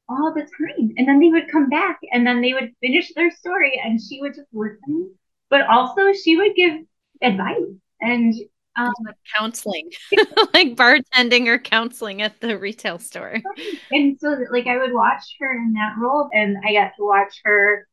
all 0.09 0.33
the 0.33 0.43
time. 0.43 0.93
And 0.97 1.09
then 1.09 1.21
they 1.21 1.31
would 1.31 1.51
come 1.51 1.69
back 1.69 1.99
and 2.13 2.27
then 2.27 2.41
they 2.41 2.53
would 2.53 2.73
finish 2.81 3.13
their 3.15 3.31
story 3.31 3.81
and 3.83 4.01
she 4.01 4.21
would 4.21 4.35
just 4.35 4.49
listen. 4.53 5.15
But 5.51 5.67
also 5.67 6.13
she 6.13 6.37
would 6.37 6.55
give 6.55 6.81
advice 7.23 7.57
and 8.01 8.35
um, 8.77 8.93
like 9.05 9.17
counseling, 9.37 9.91
like 10.55 10.77
bartending 10.77 11.47
or 11.47 11.59
counseling 11.59 12.23
at 12.23 12.41
the 12.41 12.59
retail 12.59 12.99
store. 12.99 13.41
And 13.91 14.19
so 14.21 14.37
like 14.51 14.67
I 14.67 14.79
would 14.79 14.93
watch 14.93 15.23
her 15.41 15.53
in 15.53 15.73
that 15.75 15.95
role 15.99 16.29
and 16.33 16.57
I 16.67 16.73
got 16.73 16.93
to 16.97 17.05
watch 17.05 17.41
her 17.45 17.87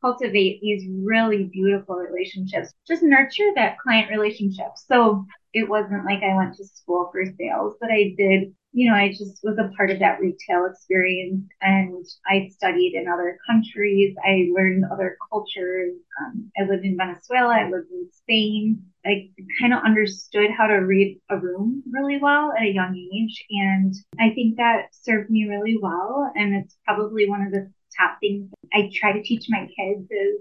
cultivate 0.00 0.60
these 0.60 0.86
really 1.04 1.44
beautiful 1.44 1.96
relationships, 1.96 2.72
just 2.88 3.02
nurture 3.02 3.50
that 3.54 3.78
client 3.78 4.10
relationship. 4.10 4.68
So 4.76 5.26
it 5.52 5.68
wasn't 5.68 6.04
like 6.04 6.22
I 6.22 6.34
went 6.34 6.54
to 6.56 6.64
school 6.64 7.10
for 7.12 7.24
sales, 7.38 7.74
but 7.80 7.90
I 7.90 8.14
did, 8.16 8.54
you 8.72 8.88
know, 8.88 8.96
I 8.96 9.10
just 9.10 9.40
was 9.42 9.58
a 9.58 9.70
part 9.76 9.90
of 9.90 9.98
that 9.98 10.20
retail 10.20 10.66
experience 10.70 11.44
and 11.60 12.04
I 12.26 12.48
studied 12.52 12.94
in 12.94 13.08
other 13.08 13.36
countries. 13.46 14.14
I 14.24 14.48
learned 14.54 14.84
other 14.90 15.18
cultures. 15.30 15.94
Um, 16.22 16.50
I 16.58 16.64
lived 16.64 16.84
in 16.84 16.96
Venezuela. 16.96 17.54
I 17.54 17.68
lived 17.68 17.90
in 17.90 18.08
Spain. 18.12 18.82
I 19.04 19.30
kind 19.60 19.72
of 19.72 19.82
understood 19.84 20.50
how 20.56 20.66
to 20.66 20.74
read 20.74 21.20
a 21.30 21.38
room 21.38 21.82
really 21.90 22.18
well 22.18 22.52
at 22.56 22.64
a 22.64 22.72
young 22.72 22.96
age. 22.96 23.44
And 23.50 23.94
I 24.18 24.34
think 24.34 24.56
that 24.56 24.88
served 24.92 25.30
me 25.30 25.48
really 25.48 25.78
well. 25.80 26.30
And 26.34 26.54
it's 26.54 26.76
probably 26.84 27.28
one 27.28 27.42
of 27.42 27.52
the 27.52 27.70
top 27.98 28.18
things 28.20 28.50
I 28.72 28.90
try 28.94 29.12
to 29.12 29.22
teach 29.22 29.46
my 29.48 29.66
kids 29.76 30.10
is 30.10 30.40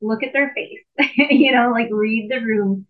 look 0.00 0.22
at 0.22 0.32
their 0.32 0.52
face, 0.54 0.80
you 1.30 1.52
know, 1.52 1.70
like 1.70 1.88
read 1.90 2.30
the 2.30 2.40
room, 2.40 2.86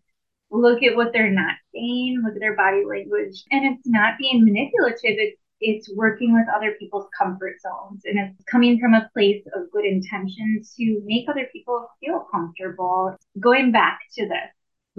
look 0.51 0.83
at 0.83 0.97
what 0.97 1.13
they're 1.13 1.31
not 1.31 1.57
saying, 1.75 2.23
look 2.25 2.35
at 2.35 2.41
their 2.41 2.57
body 2.57 2.85
language. 2.89 3.45
And 3.51 3.75
it's 3.75 3.87
not 3.87 4.19
being 4.19 4.45
manipulative. 4.45 5.17
It's 5.19 5.41
it's 5.61 5.95
working 5.95 6.33
with 6.33 6.47
other 6.55 6.75
people's 6.79 7.07
comfort 7.17 7.61
zones 7.61 8.03
and 8.07 8.19
it's 8.19 8.45
coming 8.45 8.81
from 8.81 8.95
a 8.95 9.11
place 9.13 9.45
of 9.55 9.71
good 9.71 9.85
intention 9.85 10.63
to 10.77 11.03
make 11.05 11.29
other 11.29 11.49
people 11.53 11.87
feel 12.01 12.27
comfortable. 12.33 13.15
Going 13.39 13.71
back 13.71 14.01
to 14.17 14.27
this, 14.27 14.51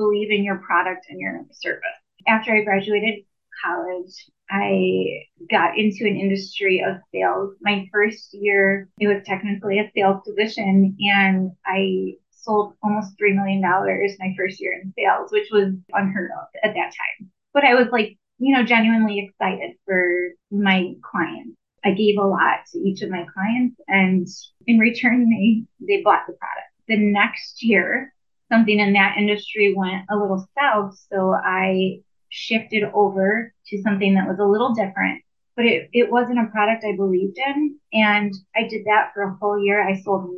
believe 0.01 0.31
in 0.31 0.43
your 0.43 0.58
product 0.58 1.05
and 1.10 1.20
your 1.20 1.46
service. 1.51 1.81
After 2.27 2.55
I 2.55 2.63
graduated 2.63 3.25
college, 3.63 4.29
I 4.50 5.24
got 5.50 5.77
into 5.77 6.05
an 6.08 6.17
industry 6.17 6.84
of 6.86 6.98
sales. 7.13 7.55
My 7.62 7.88
first 7.91 8.34
year, 8.34 8.89
it 9.00 9.08
was 9.08 9.24
technically 9.25 9.79
a 9.79 9.91
sales 9.96 10.22
position, 10.27 10.98
and 11.00 11.51
I 11.65 12.15
sold 12.31 12.74
almost 12.84 13.17
$3 13.22 13.36
million 13.36 13.62
my 13.62 14.34
first 14.38 14.60
year 14.60 14.74
in 14.81 14.93
sales, 14.98 15.31
which 15.31 15.50
was 15.51 15.74
unheard 15.93 16.31
of 16.31 16.48
at 16.63 16.74
that 16.74 16.91
time. 16.91 17.31
But 17.53 17.63
I 17.63 17.75
was 17.75 17.88
like, 17.91 18.17
you 18.39 18.55
know, 18.55 18.63
genuinely 18.63 19.20
excited 19.20 19.75
for 19.86 20.29
my 20.50 20.93
clients. 21.03 21.55
I 21.84 21.91
gave 21.91 22.17
a 22.17 22.25
lot 22.25 22.60
to 22.72 22.79
each 22.79 23.01
of 23.01 23.10
my 23.10 23.25
clients, 23.34 23.79
and 23.88 24.27
in 24.67 24.79
return, 24.79 25.29
they, 25.29 25.63
they 25.86 26.01
bought 26.01 26.24
the 26.27 26.34
product. 26.34 26.67
The 26.88 26.98
next 26.98 27.63
year, 27.63 28.13
something 28.51 28.79
in 28.79 28.93
that 28.93 29.17
industry 29.17 29.74
went 29.75 30.05
a 30.10 30.15
little 30.15 30.46
south. 30.60 30.98
So 31.12 31.34
I 31.34 32.00
shifted 32.29 32.84
over 32.93 33.53
to 33.67 33.81
something 33.81 34.15
that 34.15 34.27
was 34.27 34.39
a 34.39 34.46
little 34.46 34.74
different, 34.74 35.24
but 35.55 35.65
it, 35.65 35.89
it 35.93 36.12
wasn't 36.12 36.39
a 36.39 36.51
product 36.51 36.84
I 36.86 36.96
believed 36.96 37.38
in. 37.38 37.77
And 37.93 38.34
I 38.55 38.67
did 38.67 38.86
that 38.86 39.12
for 39.13 39.24
a 39.24 39.38
whole 39.39 39.63
year. 39.63 39.81
I 39.81 40.01
sold 40.01 40.29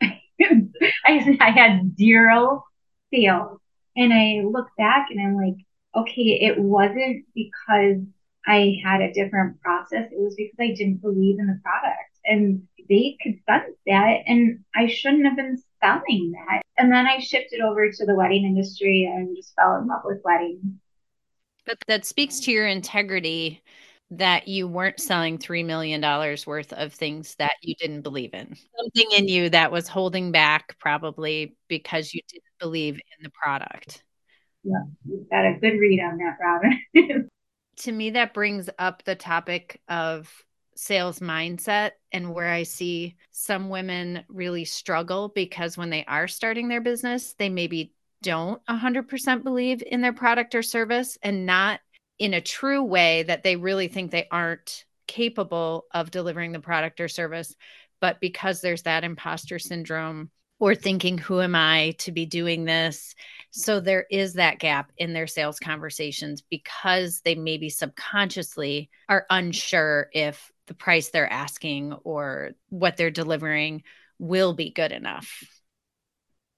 nothing. 0.00 0.72
I, 1.06 1.36
I 1.40 1.50
had 1.50 1.96
zero 1.96 2.64
sales. 3.12 3.58
And 3.96 4.12
I 4.12 4.42
look 4.44 4.68
back 4.76 5.08
and 5.10 5.20
I'm 5.20 5.36
like, 5.36 5.56
okay, 5.96 6.38
it 6.42 6.58
wasn't 6.58 7.24
because 7.34 8.02
I 8.46 8.76
had 8.84 9.00
a 9.00 9.12
different 9.12 9.60
process. 9.60 10.08
It 10.12 10.20
was 10.20 10.34
because 10.36 10.56
I 10.60 10.74
didn't 10.74 11.00
believe 11.00 11.38
in 11.38 11.46
the 11.46 11.58
product. 11.62 12.10
And 12.24 12.68
they 12.88 13.16
could 13.22 13.40
sense 13.48 13.74
that. 13.86 14.18
And 14.26 14.60
I 14.74 14.86
shouldn't 14.86 15.24
have 15.24 15.36
been 15.36 15.56
selling 15.82 16.32
that. 16.32 16.62
And 16.78 16.92
then 16.92 17.06
I 17.06 17.18
shifted 17.18 17.60
over 17.60 17.90
to 17.90 18.06
the 18.06 18.14
wedding 18.14 18.44
industry 18.44 19.10
and 19.10 19.36
just 19.36 19.54
fell 19.54 19.76
in 19.76 19.86
love 19.86 20.02
with 20.04 20.20
weddings. 20.24 20.62
But 21.64 21.78
that 21.88 22.04
speaks 22.04 22.40
to 22.40 22.52
your 22.52 22.66
integrity 22.66 23.62
that 24.12 24.46
you 24.46 24.68
weren't 24.68 25.00
selling 25.00 25.36
$3 25.36 25.64
million 25.64 26.00
worth 26.46 26.72
of 26.72 26.92
things 26.92 27.34
that 27.36 27.54
you 27.60 27.74
didn't 27.74 28.02
believe 28.02 28.34
in. 28.34 28.56
Something 28.76 29.08
in 29.16 29.28
you 29.28 29.50
that 29.50 29.72
was 29.72 29.88
holding 29.88 30.30
back, 30.30 30.78
probably 30.78 31.56
because 31.68 32.14
you 32.14 32.20
didn't 32.28 32.44
believe 32.60 32.94
in 32.94 33.24
the 33.24 33.30
product. 33.30 34.04
Yeah, 34.62 34.82
you've 35.04 35.28
got 35.28 35.44
a 35.44 35.58
good 35.60 35.78
read 35.78 36.00
on 36.00 36.18
that, 36.18 36.36
Robin. 36.40 37.30
to 37.78 37.92
me, 37.92 38.10
that 38.10 38.32
brings 38.32 38.70
up 38.78 39.02
the 39.04 39.16
topic 39.16 39.80
of 39.88 40.32
sales 40.76 41.20
mindset 41.20 41.92
and 42.12 42.32
where 42.32 42.50
I 42.50 42.62
see 42.62 43.16
some 43.32 43.68
women 43.68 44.24
really 44.28 44.64
struggle 44.64 45.28
because 45.28 45.76
when 45.76 45.90
they 45.90 46.04
are 46.06 46.28
starting 46.28 46.68
their 46.68 46.80
business, 46.80 47.34
they 47.38 47.48
maybe 47.48 47.94
don't 48.22 48.64
100% 48.66 49.42
believe 49.42 49.82
in 49.86 50.00
their 50.00 50.12
product 50.12 50.54
or 50.54 50.62
service 50.62 51.18
and 51.22 51.46
not 51.46 51.80
in 52.18 52.34
a 52.34 52.40
true 52.40 52.82
way 52.82 53.22
that 53.24 53.42
they 53.42 53.56
really 53.56 53.88
think 53.88 54.10
they 54.10 54.26
aren't 54.30 54.84
capable 55.06 55.86
of 55.92 56.10
delivering 56.10 56.52
the 56.52 56.60
product 56.60 57.00
or 57.00 57.08
service. 57.08 57.54
But 58.00 58.20
because 58.20 58.60
there's 58.60 58.82
that 58.82 59.04
imposter 59.04 59.58
syndrome 59.58 60.30
or 60.58 60.74
thinking, 60.74 61.18
who 61.18 61.40
am 61.40 61.54
I 61.54 61.94
to 61.98 62.12
be 62.12 62.26
doing 62.26 62.64
this? 62.64 63.14
So 63.50 63.80
there 63.80 64.06
is 64.10 64.34
that 64.34 64.58
gap 64.58 64.90
in 64.96 65.12
their 65.12 65.26
sales 65.26 65.58
conversations 65.58 66.42
because 66.50 67.20
they 67.20 67.34
maybe 67.34 67.68
subconsciously 67.68 68.90
are 69.08 69.26
unsure 69.30 70.08
if 70.12 70.50
the 70.66 70.74
price 70.74 71.10
they're 71.10 71.30
asking 71.30 71.92
or 72.04 72.52
what 72.68 72.96
they're 72.96 73.10
delivering 73.10 73.82
will 74.18 74.54
be 74.54 74.70
good 74.70 74.92
enough. 74.92 75.42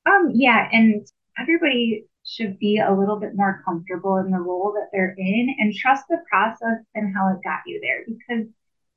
Um, 0.06 0.30
yeah, 0.34 0.68
and 0.72 1.06
everybody 1.38 2.04
should 2.24 2.58
be 2.58 2.78
a 2.78 2.92
little 2.92 3.18
bit 3.18 3.32
more 3.34 3.62
comfortable 3.64 4.16
in 4.18 4.30
the 4.30 4.38
role 4.38 4.72
that 4.74 4.88
they're 4.92 5.14
in 5.16 5.54
and 5.58 5.74
trust 5.74 6.04
the 6.08 6.18
process 6.30 6.84
and 6.94 7.14
how 7.16 7.28
it 7.28 7.42
got 7.42 7.60
you 7.66 7.80
there 7.82 8.04
because 8.06 8.46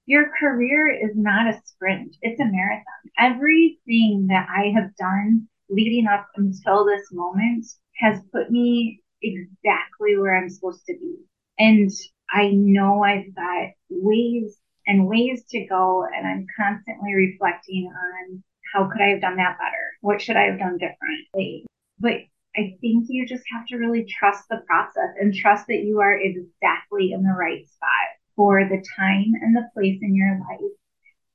your 0.06 0.32
career 0.40 0.90
is 0.90 1.12
not 1.16 1.48
a 1.48 1.60
sprint, 1.66 2.16
it's 2.22 2.40
a 2.40 2.46
marathon. 2.46 2.84
Everything 3.18 4.28
that 4.28 4.48
I 4.50 4.74
have 4.76 4.96
done 4.98 5.48
leading 5.70 6.08
up 6.08 6.28
until 6.36 6.86
this 6.86 7.08
moment 7.12 7.66
has 7.96 8.20
put 8.34 8.52
me 8.52 9.02
exactly 9.22 10.18
where 10.18 10.36
I'm 10.36 10.50
supposed 10.50 10.86
to 10.88 10.94
be. 10.94 11.16
And 11.60 11.90
I 12.30 12.50
know 12.50 13.04
I've 13.04 13.34
got 13.36 13.70
ways 13.90 14.58
and 14.92 15.08
ways 15.08 15.46
to 15.50 15.66
go, 15.68 16.06
and 16.14 16.28
I'm 16.28 16.46
constantly 16.58 17.14
reflecting 17.14 17.90
on 17.96 18.44
how 18.74 18.90
could 18.92 19.02
I 19.02 19.12
have 19.12 19.22
done 19.22 19.38
that 19.38 19.58
better? 19.58 19.86
What 20.02 20.22
should 20.22 20.36
I 20.36 20.44
have 20.44 20.60
done 20.60 20.78
differently? 20.78 21.66
But 21.98 22.16
I 22.58 22.76
think 22.82 23.06
you 23.08 23.26
just 23.26 23.46
have 23.54 23.66
to 23.68 23.78
really 23.78 24.04
trust 24.04 24.44
the 24.50 24.62
process 24.68 25.16
and 25.18 25.34
trust 25.34 25.68
that 25.68 25.86
you 25.86 26.02
are 26.02 26.20
exactly 26.20 27.14
in 27.14 27.24
the 27.24 27.34
right 27.40 27.66
spot 27.66 28.08
for 28.36 28.66
the 28.66 28.84
time 28.98 29.32
and 29.42 29.56
the 29.56 29.70
place 29.74 30.00
in 30.02 30.14
your 30.14 30.38
life. 30.50 30.76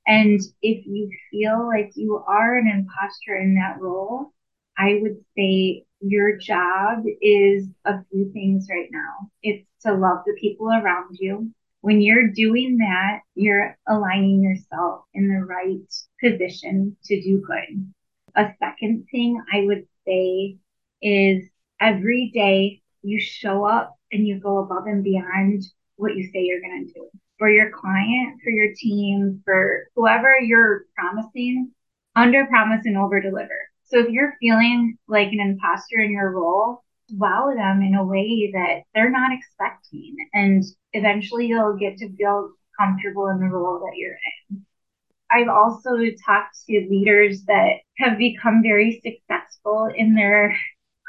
And 0.05 0.39
if 0.61 0.85
you 0.85 1.09
feel 1.31 1.65
like 1.65 1.93
you 1.95 2.23
are 2.27 2.55
an 2.55 2.67
imposter 2.67 3.35
in 3.35 3.55
that 3.55 3.81
role, 3.81 4.33
I 4.77 4.99
would 5.01 5.17
say 5.35 5.83
your 5.99 6.37
job 6.37 7.05
is 7.23 7.67
a 7.85 8.03
few 8.11 8.31
things 8.33 8.67
right 8.69 8.89
now. 8.91 9.31
It's 9.41 9.67
to 9.81 9.93
love 9.95 10.19
the 10.27 10.37
people 10.39 10.67
around 10.67 11.17
you. 11.19 11.51
When 11.81 12.01
you're 12.01 12.29
doing 12.29 12.77
that, 12.79 13.19
you're 13.35 13.77
aligning 13.87 14.41
yourself 14.41 15.05
in 15.13 15.27
the 15.27 15.45
right 15.45 15.87
position 16.21 16.97
to 17.05 17.21
do 17.21 17.41
good. 17.41 17.93
A 18.35 18.53
second 18.59 19.07
thing 19.11 19.41
I 19.51 19.61
would 19.61 19.87
say 20.05 20.57
is 21.01 21.49
every 21.79 22.31
day 22.33 22.81
you 23.03 23.19
show 23.19 23.65
up 23.65 23.95
and 24.11 24.27
you 24.27 24.39
go 24.39 24.59
above 24.59 24.87
and 24.87 25.03
beyond 25.03 25.63
what 25.95 26.15
you 26.15 26.23
say 26.31 26.41
you're 26.41 26.61
going 26.61 26.87
to 26.87 26.93
do 26.93 27.09
for 27.37 27.49
your 27.49 27.69
client, 27.71 28.41
for 28.43 28.49
your 28.49 28.73
team, 28.75 29.41
for 29.45 29.87
whoever 29.95 30.39
you're 30.39 30.85
promising, 30.95 31.71
under 32.15 32.45
promise 32.47 32.85
and 32.85 32.97
over 32.97 33.21
deliver. 33.21 33.69
So 33.83 33.99
if 33.99 34.09
you're 34.09 34.35
feeling 34.39 34.97
like 35.07 35.31
an 35.31 35.39
imposter 35.39 35.99
in 35.99 36.11
your 36.11 36.31
role, 36.31 36.83
wow 37.11 37.53
them 37.55 37.81
in 37.81 37.95
a 37.95 38.05
way 38.05 38.51
that 38.53 38.83
they're 38.93 39.11
not 39.11 39.31
expecting. 39.31 40.15
And 40.33 40.63
eventually 40.93 41.47
you'll 41.47 41.77
get 41.77 41.97
to 41.97 42.15
feel 42.15 42.51
comfortable 42.79 43.27
in 43.27 43.39
the 43.39 43.47
role 43.47 43.79
that 43.79 43.97
you're 43.97 44.17
in. 44.49 44.65
I've 45.29 45.49
also 45.49 45.97
talked 46.25 46.57
to 46.67 46.87
leaders 46.89 47.43
that 47.45 47.77
have 47.97 48.17
become 48.17 48.61
very 48.63 49.01
successful 49.03 49.89
in 49.93 50.15
their 50.15 50.55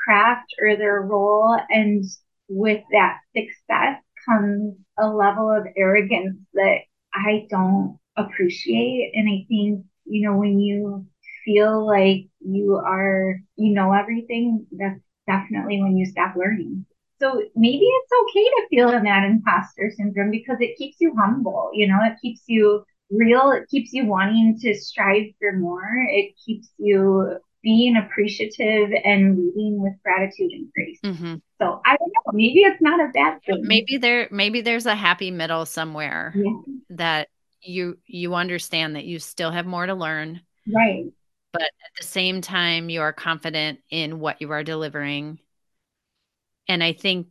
craft 0.04 0.54
or 0.61 0.76
their 0.76 1.00
role. 1.02 1.58
And 1.68 2.04
with 2.48 2.82
that 2.92 3.18
success 3.37 4.02
comes 4.26 4.74
a 4.98 5.08
level 5.08 5.50
of 5.50 5.66
arrogance 5.76 6.38
that 6.54 6.78
I 7.14 7.46
don't 7.48 7.98
appreciate. 8.16 9.12
And 9.14 9.28
I 9.28 9.46
think, 9.48 9.84
you 10.04 10.28
know, 10.28 10.37
when 10.37 10.58
you 10.58 11.06
feel 11.44 11.87
like 11.87 12.28
you 12.40 12.74
are, 12.76 13.40
you 13.56 13.74
know, 13.74 13.92
everything, 13.92 14.66
that's 14.72 15.00
definitely 15.28 15.80
when 15.80 15.96
you 15.96 16.06
stop 16.06 16.34
learning. 16.34 16.84
So 17.20 17.42
maybe 17.54 17.84
it's 17.84 18.12
okay 18.22 18.44
to 18.44 18.66
feel 18.70 18.90
in 18.90 19.04
that 19.04 19.24
imposter 19.24 19.92
syndrome 19.96 20.30
because 20.30 20.56
it 20.60 20.76
keeps 20.76 20.96
you 21.00 21.14
humble, 21.16 21.70
you 21.74 21.86
know, 21.88 21.98
it 22.02 22.16
keeps 22.22 22.42
you 22.46 22.84
real, 23.10 23.50
it 23.50 23.68
keeps 23.68 23.92
you 23.92 24.06
wanting 24.06 24.58
to 24.62 24.74
strive 24.74 25.26
for 25.40 25.52
more, 25.52 26.06
it 26.10 26.34
keeps 26.44 26.68
you 26.78 27.38
being 27.62 27.96
appreciative 27.96 28.90
and 29.04 29.36
leading 29.36 29.82
with 29.82 29.94
gratitude 30.04 30.52
and 30.52 30.72
grace. 30.72 31.00
Mm-hmm. 31.04 31.34
So 31.60 31.80
I 31.84 31.96
don't 31.96 32.08
know, 32.08 32.32
maybe 32.32 32.60
it's 32.60 32.80
not 32.80 33.00
a 33.00 33.10
bad 33.12 33.40
thing. 33.44 33.62
Maybe 33.66 33.96
there 33.96 34.28
maybe 34.30 34.60
there's 34.60 34.86
a 34.86 34.94
happy 34.94 35.32
middle 35.32 35.66
somewhere 35.66 36.32
yeah. 36.36 36.74
that 36.90 37.28
you 37.60 37.98
you 38.06 38.34
understand 38.34 38.94
that 38.94 39.04
you 39.04 39.18
still 39.18 39.50
have 39.50 39.66
more 39.66 39.86
to 39.86 39.94
learn. 39.94 40.40
Right. 40.72 41.06
But 41.52 41.62
at 41.62 41.92
the 41.98 42.06
same 42.06 42.40
time 42.40 42.90
you 42.90 43.00
are 43.00 43.12
confident 43.12 43.80
in 43.90 44.20
what 44.20 44.40
you 44.40 44.50
are 44.52 44.62
delivering 44.62 45.38
and 46.68 46.84
I 46.84 46.92
think 46.92 47.28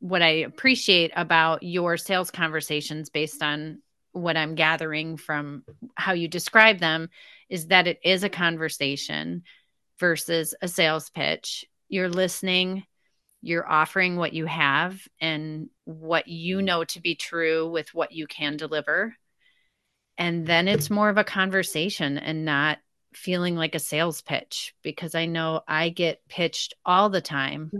what 0.00 0.22
I 0.22 0.28
appreciate 0.28 1.12
about 1.14 1.62
your 1.62 1.96
sales 1.96 2.30
conversations 2.30 3.10
based 3.10 3.42
on 3.42 3.82
what 4.12 4.36
I'm 4.36 4.54
gathering 4.54 5.16
from 5.16 5.64
how 5.94 6.12
you 6.12 6.28
describe 6.28 6.78
them 6.78 7.10
is 7.50 7.66
that 7.66 7.86
it 7.86 8.00
is 8.02 8.24
a 8.24 8.28
conversation 8.28 9.42
versus 9.98 10.54
a 10.62 10.68
sales 10.68 11.10
pitch. 11.10 11.66
You're 11.88 12.08
listening, 12.08 12.84
you're 13.42 13.68
offering 13.68 14.16
what 14.16 14.32
you 14.32 14.46
have 14.46 15.00
and 15.20 15.68
what 15.84 16.28
you 16.28 16.58
mm. 16.58 16.64
know 16.64 16.84
to 16.84 17.00
be 17.00 17.14
true 17.14 17.68
with 17.68 17.92
what 17.94 18.12
you 18.12 18.26
can 18.26 18.56
deliver. 18.56 19.14
And 20.16 20.46
then 20.46 20.66
it's 20.66 20.90
more 20.90 21.10
of 21.10 21.18
a 21.18 21.24
conversation 21.24 22.18
and 22.18 22.44
not 22.44 22.78
feeling 23.18 23.56
like 23.56 23.74
a 23.74 23.80
sales 23.80 24.22
pitch 24.22 24.74
because 24.82 25.14
I 25.14 25.26
know 25.26 25.62
I 25.66 25.88
get 25.88 26.26
pitched 26.28 26.74
all 26.86 27.10
the 27.10 27.20
time. 27.20 27.70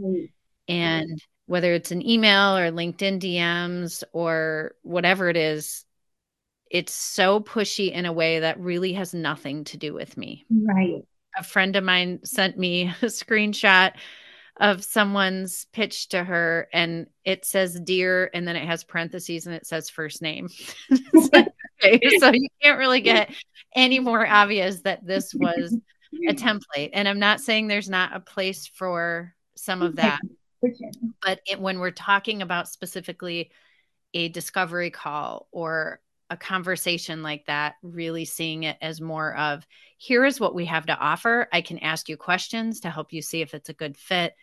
And 0.66 1.22
whether 1.46 1.72
it's 1.72 1.92
an 1.92 2.06
email 2.06 2.56
or 2.56 2.70
LinkedIn 2.70 3.20
DMs 3.20 4.04
or 4.12 4.72
whatever 4.82 5.28
it 5.28 5.36
is, 5.36 5.84
it's 6.70 6.92
so 6.92 7.40
pushy 7.40 7.90
in 7.90 8.04
a 8.04 8.12
way 8.12 8.40
that 8.40 8.60
really 8.60 8.92
has 8.94 9.14
nothing 9.14 9.64
to 9.64 9.76
do 9.76 9.94
with 9.94 10.16
me. 10.16 10.44
Right. 10.50 11.04
A 11.38 11.44
friend 11.44 11.76
of 11.76 11.84
mine 11.84 12.20
sent 12.24 12.58
me 12.58 12.88
a 13.02 13.06
screenshot 13.06 13.92
of 14.60 14.82
someone's 14.84 15.66
pitch 15.72 16.08
to 16.08 16.24
her 16.24 16.68
and 16.72 17.06
it 17.24 17.44
says 17.44 17.78
dear 17.78 18.28
and 18.34 18.46
then 18.46 18.56
it 18.56 18.66
has 18.66 18.82
parentheses 18.82 19.46
and 19.46 19.54
it 19.54 19.66
says 19.66 19.88
first 19.88 20.20
name. 20.20 20.48
so 22.18 22.32
you 22.32 22.48
can't 22.62 22.78
really 22.78 23.00
get 23.00 23.32
any 23.74 23.98
more 23.98 24.26
obvious 24.26 24.80
that 24.80 25.06
this 25.06 25.34
was 25.34 25.76
a 26.28 26.34
template. 26.34 26.90
And 26.92 27.08
I'm 27.08 27.18
not 27.18 27.40
saying 27.40 27.68
there's 27.68 27.90
not 27.90 28.14
a 28.14 28.20
place 28.20 28.66
for 28.66 29.34
some 29.56 29.82
of 29.82 29.96
that. 29.96 30.20
But 31.22 31.40
it, 31.46 31.60
when 31.60 31.78
we're 31.78 31.90
talking 31.90 32.42
about 32.42 32.68
specifically 32.68 33.50
a 34.14 34.28
discovery 34.28 34.90
call 34.90 35.48
or 35.52 36.00
a 36.30 36.36
conversation 36.36 37.22
like 37.22 37.46
that, 37.46 37.74
really 37.82 38.24
seeing 38.24 38.64
it 38.64 38.76
as 38.82 39.00
more 39.00 39.36
of 39.36 39.66
here 39.96 40.24
is 40.24 40.40
what 40.40 40.54
we 40.54 40.66
have 40.66 40.86
to 40.86 40.98
offer. 40.98 41.48
I 41.52 41.60
can 41.60 41.78
ask 41.78 42.08
you 42.08 42.16
questions 42.16 42.80
to 42.80 42.90
help 42.90 43.12
you 43.12 43.22
see 43.22 43.40
if 43.40 43.54
it's 43.54 43.68
a 43.68 43.74
good 43.74 43.96
fit, 43.96 44.34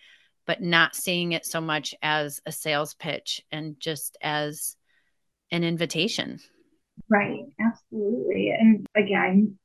but 0.45 0.61
not 0.61 0.95
seeing 0.95 1.33
it 1.33 1.45
so 1.45 1.61
much 1.61 1.93
as 2.01 2.41
a 2.45 2.51
sales 2.51 2.93
pitch 2.93 3.41
and 3.51 3.79
just 3.79 4.17
as 4.21 4.77
an 5.51 5.63
invitation. 5.63 6.39
Right, 7.09 7.45
absolutely. 7.59 8.51
And 8.51 8.85
again, 8.95 9.57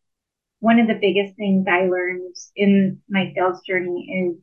one 0.60 0.80
of 0.80 0.88
the 0.88 0.94
biggest 1.00 1.36
things 1.36 1.66
I 1.68 1.86
learned 1.86 2.36
in 2.56 3.02
my 3.08 3.32
sales 3.34 3.62
journey 3.66 4.34
is 4.36 4.42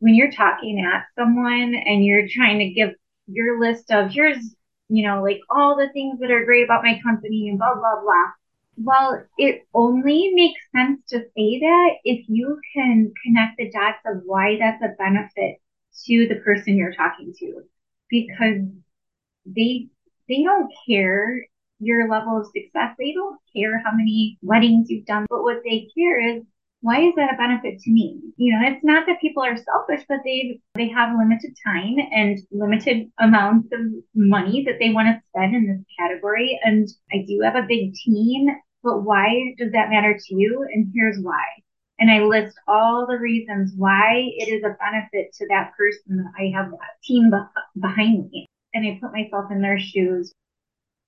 when 0.00 0.14
you're 0.14 0.30
talking 0.32 0.80
at 0.84 1.04
someone 1.18 1.74
and 1.74 2.04
you're 2.04 2.26
trying 2.28 2.58
to 2.58 2.70
give 2.70 2.90
your 3.26 3.60
list 3.60 3.90
of 3.90 4.10
here's 4.10 4.54
you 4.88 5.06
know 5.06 5.22
like 5.22 5.40
all 5.48 5.76
the 5.76 5.88
things 5.92 6.18
that 6.20 6.30
are 6.30 6.44
great 6.44 6.64
about 6.64 6.82
my 6.82 7.00
company 7.02 7.48
and 7.48 7.58
blah 7.58 7.74
blah 7.74 8.00
blah 8.02 8.26
well 8.76 9.22
it 9.38 9.62
only 9.74 10.30
makes 10.34 10.60
sense 10.74 11.00
to 11.08 11.18
say 11.18 11.60
that 11.60 11.90
if 12.04 12.24
you 12.28 12.60
can 12.74 13.12
connect 13.24 13.56
the 13.58 13.70
dots 13.70 13.98
of 14.06 14.22
why 14.24 14.56
that's 14.58 14.82
a 14.82 14.94
benefit 14.98 15.58
to 16.04 16.26
the 16.28 16.40
person 16.44 16.76
you're 16.76 16.94
talking 16.94 17.32
to 17.38 17.62
because 18.10 18.62
they 19.46 19.88
they 20.28 20.42
don't 20.42 20.72
care 20.88 21.46
your 21.80 22.08
level 22.08 22.38
of 22.38 22.46
success 22.46 22.94
they 22.98 23.12
don't 23.12 23.38
care 23.54 23.82
how 23.84 23.90
many 23.92 24.38
weddings 24.42 24.88
you've 24.88 25.06
done 25.06 25.26
but 25.28 25.42
what 25.42 25.62
they 25.64 25.88
care 25.96 26.36
is 26.36 26.42
why 26.82 27.00
is 27.00 27.14
that 27.14 27.32
a 27.32 27.36
benefit 27.36 27.78
to 27.80 27.90
me? 27.92 28.20
You 28.36 28.52
know, 28.52 28.68
it's 28.68 28.84
not 28.84 29.06
that 29.06 29.20
people 29.20 29.42
are 29.44 29.56
selfish, 29.56 30.04
but 30.08 30.18
they 30.24 30.60
they 30.74 30.88
have 30.88 31.16
limited 31.16 31.56
time 31.64 31.94
and 32.12 32.38
limited 32.50 33.08
amounts 33.18 33.68
of 33.72 33.80
money 34.14 34.64
that 34.66 34.78
they 34.80 34.92
want 34.92 35.06
to 35.06 35.22
spend 35.28 35.54
in 35.54 35.68
this 35.68 35.96
category. 35.96 36.58
And 36.64 36.88
I 37.12 37.24
do 37.26 37.40
have 37.44 37.54
a 37.54 37.66
big 37.68 37.94
team, 37.94 38.48
but 38.82 39.02
why 39.02 39.54
does 39.58 39.70
that 39.72 39.90
matter 39.90 40.18
to 40.18 40.34
you? 40.34 40.66
And 40.74 40.92
here's 40.92 41.18
why. 41.22 41.44
And 42.00 42.10
I 42.10 42.24
list 42.24 42.56
all 42.66 43.06
the 43.06 43.18
reasons 43.18 43.72
why 43.76 44.28
it 44.36 44.48
is 44.48 44.64
a 44.64 44.76
benefit 44.82 45.32
to 45.34 45.46
that 45.50 45.70
person. 45.78 46.16
That 46.16 46.32
I 46.36 46.50
have 46.52 46.72
a 46.72 46.78
team 47.04 47.30
behind 47.78 48.28
me 48.30 48.48
and 48.74 48.86
I 48.86 48.98
put 49.00 49.12
myself 49.12 49.50
in 49.50 49.60
their 49.62 49.78
shoes. 49.78 50.32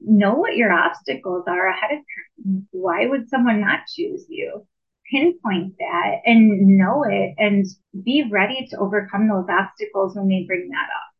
Know 0.00 0.34
what 0.34 0.56
your 0.56 0.72
obstacles 0.72 1.44
are 1.46 1.68
ahead 1.68 1.92
of 1.92 1.98
time. 1.98 2.68
Why 2.72 3.06
would 3.06 3.28
someone 3.28 3.60
not 3.60 3.80
choose 3.86 4.26
you? 4.28 4.66
pinpoint 5.10 5.74
that 5.78 6.20
and 6.24 6.78
know 6.78 7.04
it 7.04 7.34
and 7.38 7.66
be 8.04 8.28
ready 8.30 8.66
to 8.70 8.78
overcome 8.78 9.28
those 9.28 9.46
obstacles 9.48 10.16
when 10.16 10.28
they 10.28 10.44
bring 10.46 10.68
that 10.70 10.88
up. 10.96 11.14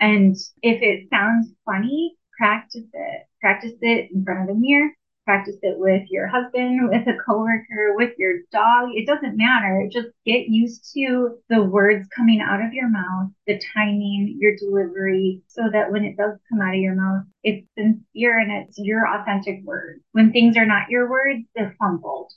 And 0.00 0.36
if 0.62 0.82
it 0.82 1.08
sounds 1.10 1.48
funny, 1.64 2.16
practice 2.36 2.86
it. 2.92 3.22
Practice 3.40 3.74
it 3.80 4.10
in 4.12 4.24
front 4.24 4.42
of 4.42 4.48
the 4.48 4.60
mirror. 4.60 4.90
Practice 5.28 5.56
it 5.60 5.78
with 5.78 6.04
your 6.08 6.26
husband, 6.26 6.88
with 6.88 7.06
a 7.06 7.18
coworker, 7.22 7.94
with 7.96 8.14
your 8.16 8.38
dog. 8.50 8.88
It 8.94 9.06
doesn't 9.06 9.36
matter. 9.36 9.86
Just 9.92 10.08
get 10.24 10.48
used 10.48 10.90
to 10.94 11.36
the 11.50 11.62
words 11.62 12.08
coming 12.16 12.40
out 12.40 12.62
of 12.62 12.72
your 12.72 12.88
mouth, 12.88 13.28
the 13.46 13.60
timing, 13.74 14.38
your 14.40 14.56
delivery, 14.56 15.42
so 15.46 15.64
that 15.70 15.92
when 15.92 16.06
it 16.06 16.16
does 16.16 16.38
come 16.48 16.62
out 16.62 16.72
of 16.72 16.80
your 16.80 16.94
mouth, 16.94 17.24
it's 17.44 17.68
sincere 17.76 18.38
and 18.38 18.50
it's 18.50 18.78
your 18.78 19.06
authentic 19.06 19.60
words. 19.64 20.00
When 20.12 20.32
things 20.32 20.56
are 20.56 20.64
not 20.64 20.88
your 20.88 21.10
words, 21.10 21.44
they're 21.54 21.76
fumbled. 21.78 22.32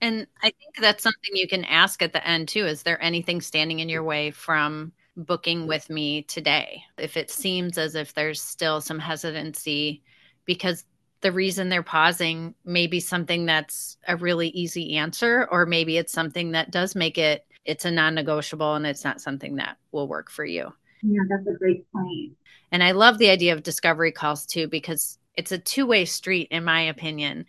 And 0.00 0.26
I 0.42 0.50
think 0.50 0.78
that's 0.80 1.04
something 1.04 1.30
you 1.34 1.46
can 1.46 1.64
ask 1.64 2.02
at 2.02 2.12
the 2.12 2.26
end 2.26 2.48
too. 2.48 2.66
Is 2.66 2.82
there 2.82 3.00
anything 3.00 3.40
standing 3.40 3.78
in 3.78 3.88
your 3.88 4.02
way 4.02 4.32
from 4.32 4.90
booking 5.16 5.68
with 5.68 5.88
me 5.88 6.22
today? 6.22 6.82
If 6.98 7.16
it 7.16 7.30
seems 7.30 7.78
as 7.78 7.94
if 7.94 8.14
there's 8.14 8.42
still 8.42 8.80
some 8.80 8.98
hesitancy 8.98 10.02
because 10.44 10.84
the 11.22 11.32
reason 11.32 11.68
they're 11.68 11.82
pausing 11.82 12.54
may 12.64 12.86
be 12.86 13.00
something 13.00 13.46
that's 13.46 13.98
a 14.08 14.16
really 14.16 14.48
easy 14.48 14.96
answer, 14.96 15.46
or 15.50 15.66
maybe 15.66 15.96
it's 15.96 16.12
something 16.12 16.52
that 16.52 16.70
does 16.70 16.94
make 16.94 17.18
it 17.18 17.46
it's 17.66 17.84
a 17.84 17.90
non-negotiable 17.90 18.74
and 18.74 18.86
it's 18.86 19.04
not 19.04 19.20
something 19.20 19.56
that 19.56 19.76
will 19.92 20.08
work 20.08 20.30
for 20.30 20.44
you. 20.44 20.72
Yeah, 21.02 21.20
that's 21.28 21.46
a 21.46 21.58
great 21.58 21.84
point. 21.92 22.32
And 22.72 22.82
I 22.82 22.92
love 22.92 23.18
the 23.18 23.30
idea 23.30 23.52
of 23.52 23.62
discovery 23.62 24.12
calls 24.12 24.46
too, 24.46 24.66
because 24.66 25.18
it's 25.34 25.52
a 25.52 25.58
two-way 25.58 26.06
street, 26.06 26.48
in 26.50 26.64
my 26.64 26.80
opinion 26.82 27.46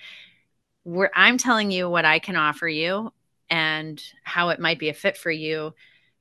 where 0.83 1.11
I'm 1.15 1.37
telling 1.37 1.71
you 1.71 1.89
what 1.89 2.05
I 2.05 2.19
can 2.19 2.35
offer 2.35 2.67
you 2.67 3.13
and 3.49 4.01
how 4.23 4.49
it 4.49 4.59
might 4.59 4.79
be 4.79 4.89
a 4.89 4.93
fit 4.93 5.15
for 5.15 5.31
you. 5.31 5.73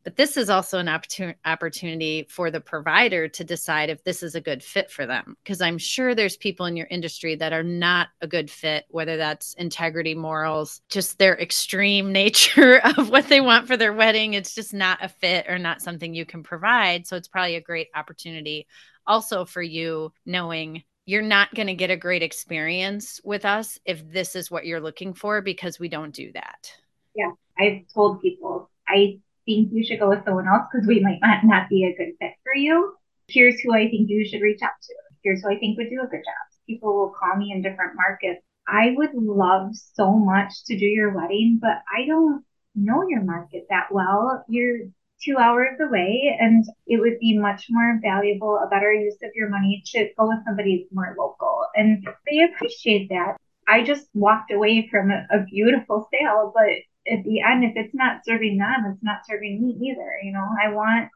But 0.02 0.16
this 0.16 0.36
is 0.36 0.48
also 0.48 0.78
an 0.78 0.86
opportun- 0.86 1.34
opportunity 1.44 2.26
for 2.30 2.50
the 2.50 2.60
provider 2.60 3.28
to 3.28 3.44
decide 3.44 3.90
if 3.90 4.02
this 4.02 4.22
is 4.22 4.34
a 4.34 4.40
good 4.40 4.62
fit 4.62 4.90
for 4.90 5.06
them. 5.06 5.36
Because 5.42 5.60
I'm 5.60 5.78
sure 5.78 6.14
there's 6.14 6.36
people 6.36 6.66
in 6.66 6.76
your 6.76 6.86
industry 6.90 7.34
that 7.36 7.52
are 7.52 7.62
not 7.62 8.08
a 8.20 8.26
good 8.26 8.50
fit, 8.50 8.86
whether 8.88 9.16
that's 9.16 9.54
integrity, 9.54 10.14
morals, 10.14 10.80
just 10.88 11.18
their 11.18 11.38
extreme 11.38 12.12
nature 12.20 12.80
of 12.96 13.10
what 13.10 13.28
they 13.28 13.40
want 13.40 13.66
for 13.66 13.76
their 13.76 13.92
wedding. 13.92 14.34
It's 14.34 14.54
just 14.54 14.72
not 14.72 15.04
a 15.04 15.08
fit 15.08 15.46
or 15.48 15.58
not 15.58 15.82
something 15.82 16.14
you 16.14 16.24
can 16.24 16.42
provide. 16.42 17.06
So 17.06 17.16
it's 17.16 17.28
probably 17.28 17.56
a 17.56 17.60
great 17.60 17.88
opportunity 17.94 18.66
also 19.06 19.44
for 19.44 19.62
you 19.62 20.12
knowing 20.24 20.82
you're 21.06 21.22
not 21.22 21.52
going 21.54 21.66
to 21.66 21.74
get 21.74 21.90
a 21.90 21.96
great 21.96 22.22
experience 22.22 23.20
with 23.24 23.44
us 23.44 23.80
if 23.84 24.08
this 24.12 24.36
is 24.36 24.50
what 24.50 24.64
you're 24.64 24.80
looking 24.80 25.12
for 25.12 25.42
because 25.42 25.80
we 25.80 25.88
don't 25.88 26.14
do 26.14 26.30
that. 26.32 26.72
Yeah, 27.16 27.32
I've 27.58 27.82
told 27.92 28.22
people 28.22 28.70
I 28.86 29.18
think 29.50 29.70
you 29.72 29.84
should 29.84 29.98
go 29.98 30.08
with 30.08 30.24
someone 30.24 30.46
else 30.46 30.68
because 30.70 30.86
we 30.86 31.00
might 31.00 31.20
not 31.44 31.68
be 31.68 31.84
a 31.84 31.96
good 31.96 32.12
fit 32.20 32.34
for 32.44 32.54
you. 32.54 32.94
Here's 33.28 33.60
who 33.60 33.74
I 33.74 33.88
think 33.88 34.08
you 34.08 34.26
should 34.26 34.42
reach 34.42 34.62
out 34.62 34.80
to. 34.82 34.94
Here's 35.22 35.42
who 35.42 35.50
I 35.50 35.58
think 35.58 35.76
would 35.76 35.90
do 35.90 36.00
a 36.02 36.06
good 36.06 36.24
job. 36.24 36.46
People 36.66 36.94
will 36.94 37.10
call 37.18 37.36
me 37.36 37.52
in 37.52 37.62
different 37.62 37.96
markets. 37.96 38.42
I 38.66 38.94
would 38.96 39.14
love 39.14 39.74
so 39.74 40.12
much 40.12 40.64
to 40.66 40.78
do 40.78 40.86
your 40.86 41.12
wedding, 41.14 41.58
but 41.60 41.82
I 41.92 42.06
don't 42.06 42.44
know 42.74 43.04
your 43.08 43.22
market 43.22 43.66
that 43.70 43.88
well. 43.90 44.44
You're 44.48 44.88
two 45.22 45.36
hours 45.36 45.78
away 45.80 46.36
and 46.40 46.64
it 46.86 46.98
would 46.98 47.18
be 47.18 47.38
much 47.38 47.66
more 47.68 47.98
valuable, 48.02 48.56
a 48.56 48.68
better 48.68 48.92
use 48.92 49.16
of 49.22 49.30
your 49.34 49.50
money 49.50 49.82
to 49.86 50.08
go 50.18 50.28
with 50.28 50.44
somebody 50.46 50.88
more 50.92 51.14
local. 51.18 51.66
And 51.74 52.06
they 52.30 52.42
appreciate 52.42 53.08
that. 53.10 53.36
I 53.68 53.82
just 53.82 54.08
walked 54.14 54.50
away 54.50 54.88
from 54.90 55.10
a, 55.10 55.26
a 55.30 55.44
beautiful 55.44 56.08
sale, 56.12 56.52
but 56.54 56.70
at 57.10 57.24
the 57.24 57.40
end, 57.40 57.64
if 57.64 57.72
it's 57.74 57.94
not 57.94 58.24
serving 58.24 58.58
them, 58.58 58.92
it's 58.92 59.02
not 59.02 59.20
serving 59.28 59.60
me 59.60 59.90
either. 59.90 60.10
You 60.22 60.32
know, 60.32 60.46
I 60.62 60.72
want 60.72 61.08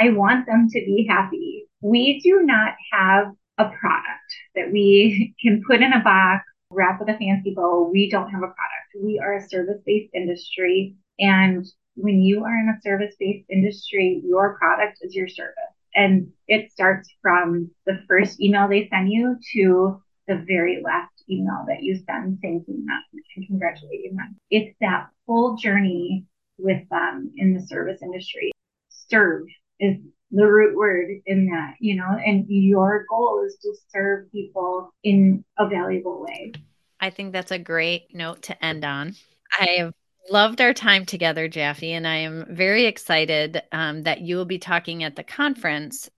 I 0.00 0.10
want 0.10 0.46
them 0.46 0.68
to 0.70 0.80
be 0.80 1.06
happy. 1.08 1.66
We 1.80 2.20
do 2.20 2.42
not 2.42 2.74
have 2.92 3.28
a 3.58 3.64
product 3.66 4.30
that 4.56 4.72
we 4.72 5.34
can 5.42 5.62
put 5.66 5.82
in 5.82 5.92
a 5.92 6.02
box, 6.02 6.44
wrap 6.70 6.98
with 6.98 7.08
a 7.08 7.18
fancy 7.18 7.54
bow. 7.54 7.90
We 7.92 8.10
don't 8.10 8.30
have 8.30 8.42
a 8.42 8.52
product. 8.52 9.02
We 9.02 9.20
are 9.22 9.34
a 9.34 9.48
service 9.48 9.80
based 9.86 10.14
industry. 10.14 10.96
And 11.18 11.64
when 11.96 12.20
you 12.20 12.44
are 12.44 12.58
in 12.58 12.68
a 12.68 12.80
service 12.82 13.14
based 13.18 13.48
industry, 13.50 14.20
your 14.24 14.58
product 14.58 14.98
is 15.02 15.14
your 15.14 15.28
service. 15.28 15.54
And 15.94 16.32
it 16.48 16.72
starts 16.72 17.08
from 17.22 17.70
the 17.86 18.00
first 18.08 18.40
email 18.40 18.68
they 18.68 18.88
send 18.88 19.10
you 19.10 19.36
to 19.54 20.02
the 20.26 20.44
very 20.46 20.82
last 20.84 21.13
email 21.30 21.64
that 21.68 21.82
you 21.82 21.96
send 21.96 22.38
thanking 22.42 22.84
them 22.86 23.02
and 23.36 23.46
congratulating 23.46 24.16
them. 24.16 24.36
It's 24.50 24.76
that 24.80 25.08
full 25.26 25.56
journey 25.56 26.24
with 26.58 26.88
them 26.90 27.32
in 27.36 27.54
the 27.54 27.66
service 27.66 28.00
industry. 28.02 28.52
Serve 28.88 29.46
is 29.80 29.96
the 30.30 30.46
root 30.46 30.76
word 30.76 31.10
in 31.26 31.46
that, 31.46 31.74
you 31.80 31.96
know, 31.96 32.18
and 32.24 32.44
your 32.48 33.04
goal 33.08 33.44
is 33.46 33.56
to 33.62 33.72
serve 33.92 34.30
people 34.32 34.92
in 35.02 35.44
a 35.58 35.68
valuable 35.68 36.22
way. 36.22 36.52
I 37.00 37.10
think 37.10 37.32
that's 37.32 37.52
a 37.52 37.58
great 37.58 38.14
note 38.14 38.42
to 38.42 38.64
end 38.64 38.84
on. 38.84 39.14
I 39.58 39.66
have 39.78 39.92
loved 40.30 40.60
our 40.60 40.72
time 40.72 41.04
together, 41.04 41.48
Jaffe, 41.48 41.92
and 41.92 42.06
I 42.06 42.16
am 42.16 42.46
very 42.50 42.86
excited 42.86 43.62
um, 43.72 44.02
that 44.04 44.22
you 44.22 44.36
will 44.36 44.44
be 44.44 44.58
talking 44.58 45.04
at 45.04 45.16
the 45.16 45.22
conference. 45.22 46.10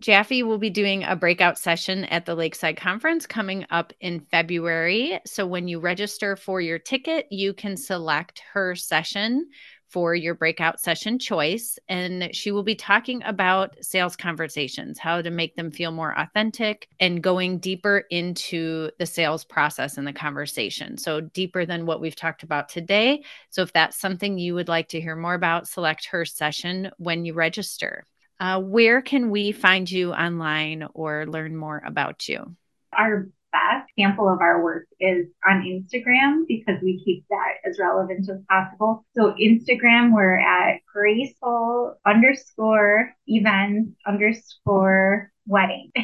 Jaffe 0.00 0.42
will 0.42 0.58
be 0.58 0.70
doing 0.70 1.04
a 1.04 1.14
breakout 1.14 1.58
session 1.58 2.04
at 2.06 2.24
the 2.24 2.34
Lakeside 2.34 2.78
Conference 2.78 3.26
coming 3.26 3.66
up 3.70 3.92
in 4.00 4.20
February. 4.20 5.20
So 5.26 5.46
when 5.46 5.68
you 5.68 5.78
register 5.78 6.36
for 6.36 6.60
your 6.62 6.78
ticket, 6.78 7.26
you 7.30 7.52
can 7.52 7.76
select 7.76 8.42
her 8.54 8.74
session 8.74 9.50
for 9.90 10.14
your 10.14 10.34
breakout 10.34 10.80
session 10.80 11.18
choice. 11.18 11.78
And 11.86 12.34
she 12.34 12.50
will 12.50 12.62
be 12.62 12.76
talking 12.76 13.22
about 13.24 13.76
sales 13.84 14.16
conversations, 14.16 14.98
how 14.98 15.20
to 15.20 15.30
make 15.30 15.54
them 15.56 15.70
feel 15.70 15.90
more 15.90 16.18
authentic, 16.18 16.88
and 16.98 17.22
going 17.22 17.58
deeper 17.58 18.04
into 18.08 18.90
the 18.98 19.06
sales 19.06 19.44
process 19.44 19.98
and 19.98 20.06
the 20.06 20.12
conversation. 20.14 20.96
So, 20.96 21.20
deeper 21.20 21.66
than 21.66 21.84
what 21.84 22.00
we've 22.00 22.16
talked 22.16 22.42
about 22.42 22.70
today. 22.70 23.22
So, 23.50 23.62
if 23.62 23.72
that's 23.74 23.98
something 23.98 24.38
you 24.38 24.54
would 24.54 24.68
like 24.68 24.88
to 24.90 25.00
hear 25.00 25.16
more 25.16 25.34
about, 25.34 25.68
select 25.68 26.06
her 26.06 26.24
session 26.24 26.90
when 26.96 27.26
you 27.26 27.34
register. 27.34 28.06
Uh, 28.40 28.58
where 28.58 29.00
can 29.02 29.30
we 29.30 29.52
find 29.52 29.88
you 29.90 30.12
online 30.12 30.86
or 30.94 31.26
learn 31.26 31.54
more 31.54 31.82
about 31.84 32.26
you? 32.26 32.56
Our 32.96 33.28
best 33.52 33.92
sample 33.98 34.32
of 34.32 34.40
our 34.40 34.62
work 34.62 34.86
is 34.98 35.26
on 35.46 35.62
Instagram 35.62 36.46
because 36.48 36.80
we 36.82 37.04
keep 37.04 37.26
that 37.28 37.56
as 37.68 37.78
relevant 37.78 38.26
as 38.30 38.38
possible. 38.48 39.04
So 39.14 39.34
Instagram, 39.34 40.14
we're 40.14 40.38
at 40.38 40.80
graceful 40.90 41.98
underscore 42.06 43.14
events 43.26 43.90
underscore 44.06 45.30
wedding. 45.46 45.90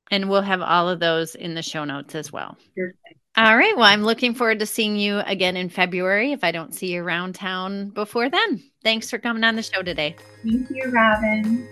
And 0.09 0.29
we'll 0.29 0.41
have 0.41 0.61
all 0.61 0.87
of 0.87 1.01
those 1.01 1.35
in 1.35 1.53
the 1.53 1.61
show 1.61 1.83
notes 1.83 2.15
as 2.15 2.31
well. 2.31 2.55
Perfect. 2.75 3.19
All 3.37 3.55
right. 3.55 3.77
Well, 3.77 3.85
I'm 3.85 4.01
looking 4.01 4.33
forward 4.33 4.57
to 4.59 4.65
seeing 4.65 4.95
you 4.95 5.19
again 5.19 5.55
in 5.55 5.69
February 5.69 6.31
if 6.31 6.43
I 6.43 6.51
don't 6.51 6.73
see 6.73 6.93
you 6.93 7.03
around 7.03 7.35
town 7.35 7.89
before 7.89 8.31
then. 8.31 8.63
Thanks 8.83 9.11
for 9.11 9.19
coming 9.19 9.43
on 9.43 9.55
the 9.55 9.61
show 9.61 9.83
today. 9.83 10.15
Thank 10.43 10.71
you, 10.71 10.89
Robin. 10.89 11.67